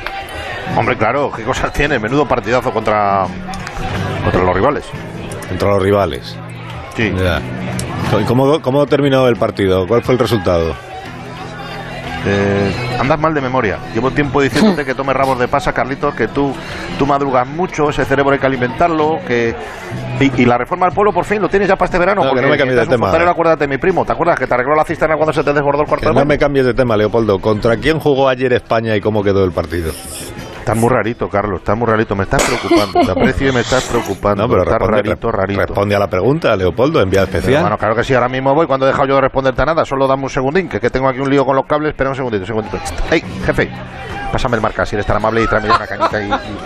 Hombre, 0.76 0.96
claro, 0.96 1.30
qué 1.34 1.42
cosas 1.42 1.72
tiene, 1.72 1.98
menudo 1.98 2.26
partidazo 2.26 2.72
contra, 2.72 3.26
contra 4.22 4.42
los 4.42 4.54
rivales. 4.54 4.84
Contra 5.48 5.68
los 5.70 5.82
rivales. 5.82 6.36
Sí. 6.96 7.12
Ya. 7.16 7.40
¿Y 8.20 8.24
¿Cómo, 8.24 8.60
¿Cómo 8.60 8.86
terminó 8.86 9.26
el 9.28 9.36
partido? 9.36 9.86
¿Cuál 9.86 10.02
fue 10.02 10.14
el 10.14 10.18
resultado? 10.18 10.74
Eh, 12.24 12.96
andas 13.00 13.18
mal 13.18 13.34
de 13.34 13.40
memoria. 13.40 13.78
Llevo 13.94 14.10
tiempo 14.12 14.40
diciéndote 14.40 14.84
que 14.84 14.94
tome 14.94 15.12
rabos 15.12 15.38
de 15.38 15.48
pasa, 15.48 15.72
Carlitos, 15.72 16.14
que 16.14 16.28
tú, 16.28 16.54
tú 16.98 17.04
madrugas 17.06 17.46
mucho, 17.48 17.90
ese 17.90 18.04
cerebro 18.04 18.32
hay 18.32 18.38
que 18.38 18.46
alimentarlo, 18.46 19.18
que... 19.26 19.54
Y, 20.20 20.42
y 20.42 20.44
la 20.44 20.56
reforma 20.56 20.86
del 20.86 20.94
pueblo 20.94 21.12
por 21.12 21.24
fin 21.24 21.42
lo 21.42 21.48
tienes 21.48 21.68
ya 21.68 21.74
para 21.74 21.86
este 21.86 21.98
verano. 21.98 22.22
No, 22.22 22.28
que 22.28 22.28
porque 22.30 22.42
no 22.42 22.52
me 22.52 22.58
cambies 22.58 22.78
de 22.78 22.86
tema. 22.86 23.06
fontanero, 23.06 23.30
acuérdate 23.30 23.64
de 23.64 23.68
mi 23.68 23.78
primo, 23.78 24.04
¿te 24.04 24.12
acuerdas? 24.12 24.38
Que 24.38 24.46
te 24.46 24.54
arregló 24.54 24.74
la 24.76 24.84
cisterna 24.84 25.16
cuando 25.16 25.32
se 25.32 25.42
te 25.42 25.52
desbordó 25.52 25.82
el 25.82 25.88
cuarto 25.88 26.08
Que 26.08 26.14
no 26.14 26.24
me 26.24 26.38
cambies 26.38 26.64
de 26.66 26.74
tema, 26.74 26.96
Leopoldo. 26.96 27.40
¿Contra 27.40 27.76
quién 27.76 27.98
jugó 27.98 28.28
ayer 28.28 28.52
España 28.52 28.94
y 28.94 29.00
cómo 29.00 29.24
quedó 29.24 29.44
el 29.44 29.50
partido? 29.50 29.90
Estás 30.62 30.76
muy 30.76 30.90
rarito, 30.90 31.28
Carlos, 31.28 31.58
estás 31.58 31.76
muy 31.76 31.88
rarito, 31.88 32.14
me 32.14 32.22
estás 32.22 32.40
preocupando. 32.44 33.00
Te 33.00 33.10
aprecio 33.10 33.48
y 33.48 33.52
me 33.52 33.62
estás 33.62 33.82
preocupando. 33.82 34.44
No, 34.44 34.48
pero 34.48 34.62
estás 34.62 34.78
responde, 34.78 35.02
rarito, 35.02 35.32
rarito. 35.32 35.60
responde 35.60 35.96
a 35.96 35.98
la 35.98 36.06
pregunta, 36.06 36.54
Leopoldo, 36.54 37.00
envía 37.00 37.24
especial. 37.24 37.62
bueno, 37.62 37.76
claro 37.76 37.96
que 37.96 38.04
sí, 38.04 38.14
ahora 38.14 38.28
mismo 38.28 38.54
voy. 38.54 38.68
Cuando 38.68 38.86
he 38.86 38.90
dejado 38.90 39.08
yo 39.08 39.16
de 39.16 39.22
responderte 39.22 39.60
a 39.60 39.64
nada, 39.64 39.84
solo 39.84 40.06
dame 40.06 40.22
un 40.22 40.30
segundín, 40.30 40.68
que, 40.68 40.76
es 40.76 40.80
que 40.80 40.88
tengo 40.88 41.08
aquí 41.08 41.18
un 41.18 41.28
lío 41.28 41.44
con 41.44 41.56
los 41.56 41.66
cables. 41.66 41.90
Espera 41.90 42.10
un 42.10 42.16
segundito, 42.16 42.42
un 42.42 42.46
segundito. 42.46 42.78
¡Ey, 43.10 43.22
jefe! 43.44 43.72
Pásame 44.30 44.54
el 44.54 44.62
marca, 44.62 44.86
si 44.86 44.94
eres 44.94 45.04
tan 45.04 45.16
amable, 45.16 45.42
y 45.42 45.48
tráeme 45.48 45.66
una 45.66 45.84
cañita 45.84 46.20
y, 46.22 46.30
y, 46.30 46.58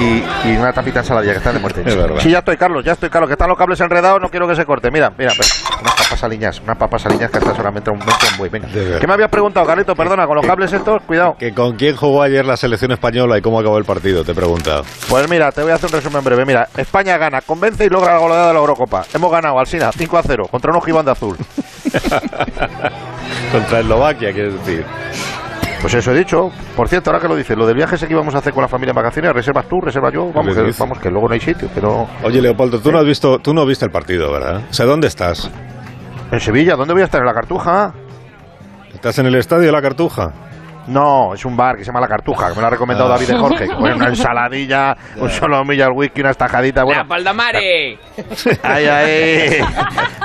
y- 0.00 0.24
y 0.48 0.56
una 0.56 0.72
tapita 0.72 1.00
ensaladilla, 1.00 1.32
que 1.32 1.38
están 1.38 1.54
de 1.54 1.60
muerte. 1.60 1.82
Es. 1.84 2.22
Sí, 2.22 2.30
ya 2.30 2.38
estoy, 2.38 2.56
Carlos, 2.56 2.84
ya 2.84 2.92
estoy, 2.92 3.10
Carlos, 3.10 3.28
que 3.28 3.34
están 3.34 3.48
los 3.48 3.58
cables 3.58 3.80
enredados, 3.80 4.20
no 4.20 4.28
quiero 4.30 4.48
que 4.48 4.56
se 4.56 4.64
corte. 4.64 4.90
Mira, 4.90 5.12
mira, 5.18 5.32
espera, 5.32 5.78
unas 5.80 5.94
papas 5.94 6.24
aliñas, 6.24 6.60
unas 6.60 6.76
papas 6.76 7.06
aliñas 7.06 7.30
que 7.30 7.38
hasta 7.38 7.54
solamente 7.54 7.90
un 7.90 7.98
momento 7.98 8.26
en 8.30 8.36
buey. 8.38 8.50
Venga. 8.50 8.68
¿Qué 8.98 9.06
me 9.06 9.12
habías 9.12 9.28
preguntado, 9.30 9.66
Carlito? 9.66 9.94
Perdona, 9.94 10.26
con 10.26 10.36
los 10.36 10.46
cables 10.46 10.72
estos, 10.72 11.02
cuidado. 11.02 11.36
Que 11.38 11.52
¿Con 11.54 11.76
quién 11.76 11.96
jugó 11.96 12.22
ayer 12.22 12.44
la 12.44 12.56
selección 12.56 12.92
española 12.92 13.36
y 13.38 13.42
cómo 13.42 13.60
acabó 13.60 13.78
el 13.78 13.84
partido? 13.84 14.24
Te 14.24 14.32
he 14.32 14.34
preguntado. 14.34 14.84
Pues 15.08 15.28
mira, 15.28 15.52
te 15.52 15.62
voy 15.62 15.72
a 15.72 15.74
hacer 15.74 15.86
un 15.90 15.92
resumen 15.96 16.24
breve. 16.24 16.44
Mira, 16.46 16.68
España 16.76 17.18
gana, 17.18 17.40
convence 17.42 17.84
y 17.84 17.88
logra 17.88 18.14
la 18.14 18.18
goleada 18.18 18.48
de 18.48 18.54
la 18.54 18.60
Eurocopa. 18.60 19.04
Hemos 19.12 19.30
ganado, 19.30 19.58
Alsina, 19.58 19.90
5 19.92 20.18
a 20.18 20.22
0, 20.22 20.46
contra 20.50 20.70
unos 20.70 20.84
gibán 20.84 21.04
de 21.04 21.10
azul. 21.12 21.36
Contra 23.52 23.80
Eslovaquia, 23.80 24.32
quieres 24.32 24.54
decir. 24.64 24.84
Pues 25.80 25.94
eso 25.94 26.12
he 26.12 26.18
dicho. 26.18 26.50
Por 26.76 26.88
cierto, 26.88 27.10
ahora 27.10 27.22
que 27.22 27.28
lo 27.28 27.36
dices, 27.36 27.56
lo 27.56 27.66
del 27.66 27.76
viaje 27.76 27.94
ese 27.94 28.06
que 28.06 28.12
íbamos 28.12 28.34
a 28.34 28.38
hacer 28.38 28.52
con 28.52 28.62
la 28.62 28.68
familia 28.68 28.90
en 28.90 28.96
vacaciones, 28.96 29.32
reservas 29.32 29.66
tú, 29.66 29.80
reserva 29.80 30.10
yo, 30.12 30.30
vamos, 30.32 30.54
que, 30.54 30.72
vamos, 30.78 30.98
que 30.98 31.10
luego 31.10 31.28
no 31.28 31.34
hay 31.34 31.40
sitio, 31.40 31.68
pero... 31.74 32.06
Oye, 32.22 32.42
Leopoldo, 32.42 32.80
tú 32.80 32.92
no 32.92 32.98
has 32.98 33.06
visto, 33.06 33.38
tú 33.38 33.54
no 33.54 33.64
viste 33.64 33.86
el 33.86 33.90
partido, 33.90 34.30
¿verdad? 34.30 34.62
O 34.70 34.72
sea, 34.74 34.84
¿dónde 34.84 35.06
estás? 35.08 35.50
¿En 36.30 36.40
Sevilla? 36.40 36.76
¿Dónde 36.76 36.92
voy 36.92 37.02
a 37.02 37.06
estar? 37.06 37.20
¿En 37.20 37.26
la 37.26 37.34
Cartuja? 37.34 37.94
¿Estás 38.94 39.18
en 39.18 39.26
el 39.26 39.34
estadio 39.36 39.66
de 39.66 39.72
la 39.72 39.80
Cartuja? 39.80 40.32
No, 40.86 41.34
es 41.34 41.44
un 41.44 41.56
bar 41.56 41.76
que 41.76 41.84
se 41.84 41.86
llama 41.88 42.00
La 42.00 42.08
Cartuja, 42.08 42.48
que 42.48 42.54
me 42.54 42.60
lo 42.62 42.66
ha 42.66 42.70
recomendado 42.70 43.10
Ah. 43.10 43.14
David 43.14 43.28
de 43.28 43.36
Jorge. 43.38 43.68
que 43.68 43.74
pone 43.74 43.94
una 43.94 44.08
ensaladilla, 44.08 44.96
un 45.16 45.30
solomillo 45.30 45.84
al 45.86 45.92
whisky, 45.92 46.20
unas 46.20 46.36
tajaditas, 46.36 46.84
bueno... 46.84 47.06
Paldamare! 47.06 47.98
Ay, 48.62 48.86
ay. 48.86 49.58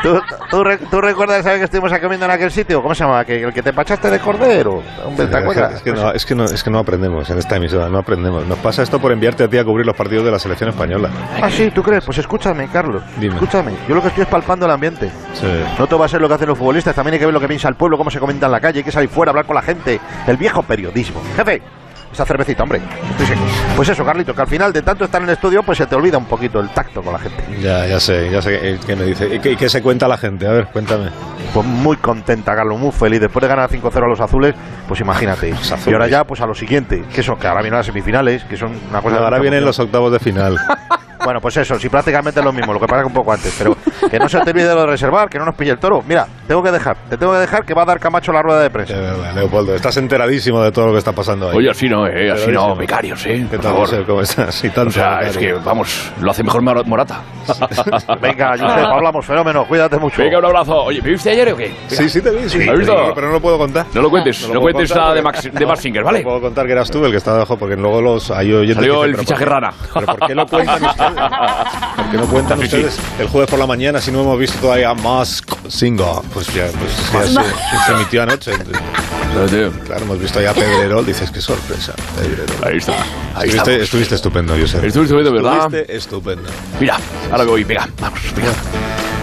¿Tú, 0.01 0.19
tú, 0.49 0.63
re- 0.63 0.77
tú 0.77 1.01
recuerdas, 1.01 1.43
¿sabes 1.43 1.59
que 1.59 1.65
estuvimos 1.65 1.91
comiendo 1.99 2.25
en 2.25 2.31
aquel 2.31 2.51
sitio? 2.51 2.81
¿Cómo 2.81 2.93
se 2.93 3.03
llama? 3.03 3.23
¿Que, 3.25 3.41
¿El 3.43 3.53
que 3.53 3.61
te 3.63 3.69
empachaste 3.69 4.09
de 4.09 4.19
cordero? 4.19 4.81
Hombre, 5.03 5.27
¿Te 5.27 5.37
acuerdas? 5.37 5.73
Es 5.75 5.81
que, 5.81 5.91
no, 5.93 6.11
es, 6.11 6.25
que 6.25 6.35
no, 6.35 6.43
es 6.45 6.63
que 6.63 6.69
no 6.69 6.79
aprendemos 6.79 7.29
en 7.29 7.37
esta 7.37 7.55
emisora, 7.55 7.89
no 7.89 7.99
aprendemos. 7.99 8.45
Nos 8.45 8.57
pasa 8.59 8.83
esto 8.83 8.99
por 8.99 9.11
enviarte 9.11 9.43
a 9.43 9.47
ti 9.47 9.57
a 9.57 9.63
cubrir 9.63 9.85
los 9.85 9.95
partidos 9.95 10.25
de 10.25 10.31
la 10.31 10.39
selección 10.39 10.69
española. 10.69 11.09
Ah, 11.41 11.49
sí, 11.49 11.71
¿tú 11.71 11.81
crees? 11.83 12.03
Pues 12.05 12.17
escúchame, 12.17 12.67
Carlos. 12.67 13.01
Dime. 13.17 13.35
Escúchame. 13.35 13.71
Yo 13.87 13.95
lo 13.95 14.01
que 14.01 14.09
estoy 14.09 14.23
es 14.23 14.29
palpando 14.29 14.65
el 14.65 14.71
ambiente. 14.71 15.09
Sí. 15.33 15.47
No 15.79 15.87
todo 15.87 15.99
va 15.99 16.05
a 16.05 16.09
ser 16.09 16.21
lo 16.21 16.27
que 16.27 16.33
hacen 16.35 16.47
los 16.47 16.57
futbolistas, 16.57 16.93
también 16.95 17.13
hay 17.13 17.19
que 17.19 17.25
ver 17.25 17.33
lo 17.33 17.39
que 17.39 17.47
piensa 17.47 17.67
el 17.69 17.75
pueblo, 17.75 17.97
cómo 17.97 18.09
se 18.11 18.19
comenta 18.19 18.45
en 18.45 18.51
la 18.51 18.59
calle, 18.59 18.79
hay 18.79 18.83
que 18.83 18.91
salir 18.91 19.09
fuera, 19.09 19.31
hablar 19.31 19.45
con 19.45 19.55
la 19.55 19.61
gente. 19.61 19.99
El 20.27 20.37
viejo 20.45 20.61
periodismo. 20.61 21.19
Jefe, 21.35 21.59
esa 22.13 22.23
cervecita, 22.23 22.61
hombre. 22.61 22.79
Estoy 23.11 23.25
seco. 23.25 23.41
Pues 23.75 23.89
eso, 23.89 24.05
Carlito, 24.05 24.35
que 24.35 24.41
al 24.41 24.47
final 24.47 24.71
de 24.71 24.83
tanto 24.83 25.05
estar 25.05 25.19
en 25.23 25.27
el 25.27 25.33
estudio, 25.33 25.63
pues 25.63 25.79
se 25.79 25.87
te 25.87 25.95
olvida 25.95 26.19
un 26.19 26.25
poquito 26.25 26.59
el 26.59 26.69
tacto 26.69 27.01
con 27.01 27.13
la 27.13 27.17
gente. 27.19 27.43
Ya, 27.59 27.87
ya 27.87 27.99
sé, 27.99 28.29
ya 28.29 28.43
sé 28.43 28.77
qué- 28.85 28.95
me 28.95 29.05
dice. 29.05 29.35
¿Y 29.43 29.55
qué, 29.55 29.67
se 29.67 29.81
cuenta 29.81 30.07
la 30.07 30.17
gente? 30.17 30.45
A 30.47 30.51
ver, 30.51 30.67
cuéntame. 30.67 31.09
Pues 31.51 31.65
muy 31.65 31.97
contenta, 31.97 32.55
Carlos, 32.55 32.77
muy 32.79 32.91
feliz. 32.91 33.19
Después 33.21 33.41
de 33.41 33.47
ganar 33.47 33.71
5-0 33.71 34.05
a 34.05 34.07
los 34.07 34.19
azules, 34.21 34.53
pues 34.87 34.99
imagínate. 34.99 35.51
azules. 35.51 35.87
Y 35.87 35.93
ahora 35.93 36.07
ya, 36.07 36.23
pues 36.25 36.41
a 36.41 36.45
lo 36.45 36.53
siguiente, 36.53 37.03
que 37.11 37.21
eso, 37.21 37.39
que 37.39 37.47
ahora 37.47 37.61
vienen 37.63 37.79
las 37.79 37.87
semifinales, 37.87 38.43
que 38.43 38.55
son 38.55 38.71
una 38.91 39.01
cosa... 39.01 39.17
de 39.17 39.23
Ahora 39.23 39.39
vienen 39.39 39.65
los 39.65 39.79
octavos 39.79 40.11
de 40.11 40.19
final. 40.19 40.59
Bueno, 41.25 41.41
pues 41.41 41.57
eso, 41.57 41.77
sí, 41.79 41.89
prácticamente 41.89 42.39
es 42.39 42.45
lo 42.45 42.53
mismo, 42.53 42.71
lo 42.71 42.79
que 42.79 42.85
pasa 42.85 43.01
que 43.01 43.07
un 43.07 43.13
poco 43.13 43.33
antes. 43.33 43.53
Pero 43.57 43.75
que 44.09 44.19
no 44.19 44.29
se 44.29 44.39
te 44.41 44.51
olvide 44.51 44.73
lo 44.73 44.81
de 44.81 44.87
reservar, 44.87 45.27
que 45.27 45.39
no 45.39 45.45
nos 45.45 45.55
pille 45.55 45.71
el 45.71 45.79
toro. 45.79 46.01
Mira, 46.07 46.25
tengo 46.47 46.61
que 46.63 46.71
dejar, 46.71 46.95
te 47.09 47.17
tengo 47.17 47.33
que 47.33 47.39
dejar 47.39 47.65
que 47.65 47.73
va 47.73 47.81
a 47.81 47.85
dar 47.85 47.99
Camacho 47.99 48.31
la 48.31 48.41
rueda 48.43 48.59
de 48.59 48.65
De 48.65 48.69
prensa. 48.69 48.93
verdad, 48.95 49.33
Leopoldo, 49.33 49.75
estás 49.75 49.97
enteradísimo 49.97 50.61
de 50.61 50.71
todo 50.71 50.87
lo 50.87 50.91
que 50.93 50.99
está 50.99 51.11
pasando 51.13 51.49
ahí. 51.49 51.57
Oye, 51.57 51.69
así 51.71 51.89
no, 51.89 52.05
eh, 52.07 52.31
así 52.31 52.51
no, 52.51 52.75
becarios, 52.75 53.25
eh, 53.25 53.45
¿Qué 53.49 53.57
por 53.57 53.63
tal, 53.65 53.71
favor. 53.73 53.87
José? 53.89 54.03
¿Cómo 54.05 54.21
estás? 54.21 54.63
Y 54.63 54.69
tanto 54.69 54.89
O 54.89 54.93
sea, 54.93 55.19
es 55.21 55.37
que, 55.37 55.53
vamos, 55.53 56.11
lo 56.21 56.29
hace 56.31 56.43
mejor 56.43 56.61
Mor- 56.61 56.85
Morata. 56.85 57.21
Venga, 58.21 58.51
Josep, 58.51 58.85
hablamos, 58.85 59.25
fenómeno, 59.25 59.65
cuídate 59.65 59.97
mucho. 59.97 60.21
Venga, 60.21 60.39
un 60.39 60.45
abrazo. 60.45 60.83
Oye, 60.83 61.01
¿me 61.01 61.09
viste 61.09 61.31
ayer 61.31 61.51
o 61.51 61.55
qué? 61.57 61.73
Sí, 61.87 62.07
sí 62.09 62.21
te 62.21 62.29
vi, 62.31 62.47
sí. 62.49 62.67
¿Has 62.69 62.77
visto? 62.77 62.95
Pero 63.15 63.27
no 63.27 63.33
lo 63.33 63.39
puedo 63.41 63.57
contar. 63.57 63.85
No 63.93 64.01
lo 64.01 64.09
cuentes, 64.09 64.41
no, 64.47 64.53
lo 64.55 64.61
puedo 64.61 64.73
cuentes 64.73 64.91
contar 64.91 65.09
la 65.09 65.15
de, 65.15 65.21
Max, 65.21 65.49
de 65.51 65.65
Maxinger, 65.65 66.03
¿vale? 66.03 66.19
No 66.19 66.25
puedo 66.25 66.41
contar 66.41 66.65
que 66.65 66.71
eras 66.73 66.89
tú 66.91 67.03
el 67.05 67.11
que 67.11 67.17
estaba 67.17 67.37
abajo, 67.37 67.57
porque 67.57 67.75
luego 67.75 68.01
los 68.01 68.29
hay 68.31 68.45
Salió 68.73 69.03
el 69.03 69.11
"¿Pero 69.11 69.19
fichaje 69.23 69.45
rana". 69.45 69.71
¿Pero 69.93 70.05
por 70.07 70.27
qué 70.27 70.35
lo 70.35 70.45
cuentan 70.45 70.83
ustedes? 70.85 71.14
¿Por 71.95 72.09
qué 72.11 72.17
no 72.17 72.25
cuentan 72.27 72.59
Sí, 72.61 72.67
sí. 72.67 72.75
ustedes 72.75 72.97
el 73.19 73.27
jueves 73.27 73.49
por 73.49 73.59
la 73.59 73.67
mañana 73.67 73.99
si 74.01 74.11
no 74.11 74.21
hemos 74.21 74.37
visto 74.39 74.57
todavía 74.59 74.93
Mask 74.93 75.49
Singer? 75.69 76.05
Pues 76.33 76.47
ya, 76.53 76.67
pues 77.11 77.33
ya 77.33 77.43
se, 77.43 77.85
se 77.85 77.91
emitió 77.93 78.23
anoche. 78.23 78.51
Claro, 79.85 80.03
hemos 80.05 80.19
visto 80.19 80.39
ya 80.41 80.53
Pedrerol, 80.53 81.05
dices, 81.05 81.29
qué 81.31 81.41
sorpresa, 81.41 81.93
Pedrerol. 82.15 82.63
Ahí 82.65 82.77
está. 82.77 82.93
Ahí 83.35 83.49
Estuviste, 83.49 83.83
estuviste 83.83 84.15
estupendo, 84.15 84.55
Josep. 84.57 84.83
Estuve 84.83 85.03
estupendo, 85.05 85.33
¿verdad? 85.33 85.65
Estuviste 85.65 85.95
estupendo. 85.97 86.49
Mira, 86.79 86.97
ahora 87.31 87.43
voy, 87.43 87.63
venga, 87.65 87.89
vamos, 87.99 88.19
venga. 88.35 88.53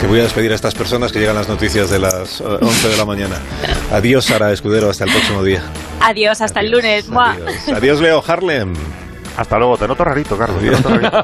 Que 0.01 0.07
voy 0.09 0.21
a 0.21 0.25
despedir 0.25 0.51
a 0.53 0.55
estas 0.57 0.75
personas 0.75 1.13
que 1.13 1.21
llegan 1.21 1.37
las 1.37 1.49
noticias 1.49 1.89
de 1.89 1.99
las 2.01 2.41
eh, 2.41 2.45
11 2.61 2.89
de 2.89 2.97
la 2.97 3.05
mañana. 3.07 3.37
Adiós, 3.93 4.25
Sara 4.27 4.53
Escudero, 4.53 4.91
hasta 4.91 5.05
el 5.05 5.13
próximo 5.13 5.43
día. 5.45 5.63
Adiós, 6.01 6.41
hasta 6.41 6.61
el 6.61 6.71
lunes. 6.73 7.07
Adiós, 7.11 7.69
Adiós 7.75 8.01
Leo 8.01 8.23
Harlem. 8.27 8.75
Hasta 9.37 9.59
luego, 9.59 9.79
te 9.79 9.89
noto 9.89 10.05
rarito, 10.05 10.37
Carlos. 10.37 10.61
te 10.61 10.71
noto 10.71 10.89
rarito. 10.89 11.17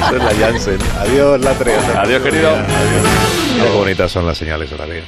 Esa 0.00 0.16
es 0.16 0.22
la 0.24 0.34
Janssen. 0.46 0.78
Adiós, 0.98 1.40
el 1.40 1.46
Adiós, 1.96 2.22
querido. 2.22 2.50
Adiós. 2.50 3.06
Qué 3.62 3.70
bonitas 3.76 4.10
son 4.10 4.26
las 4.26 4.38
señales 4.38 4.72
horarias. 4.72 5.06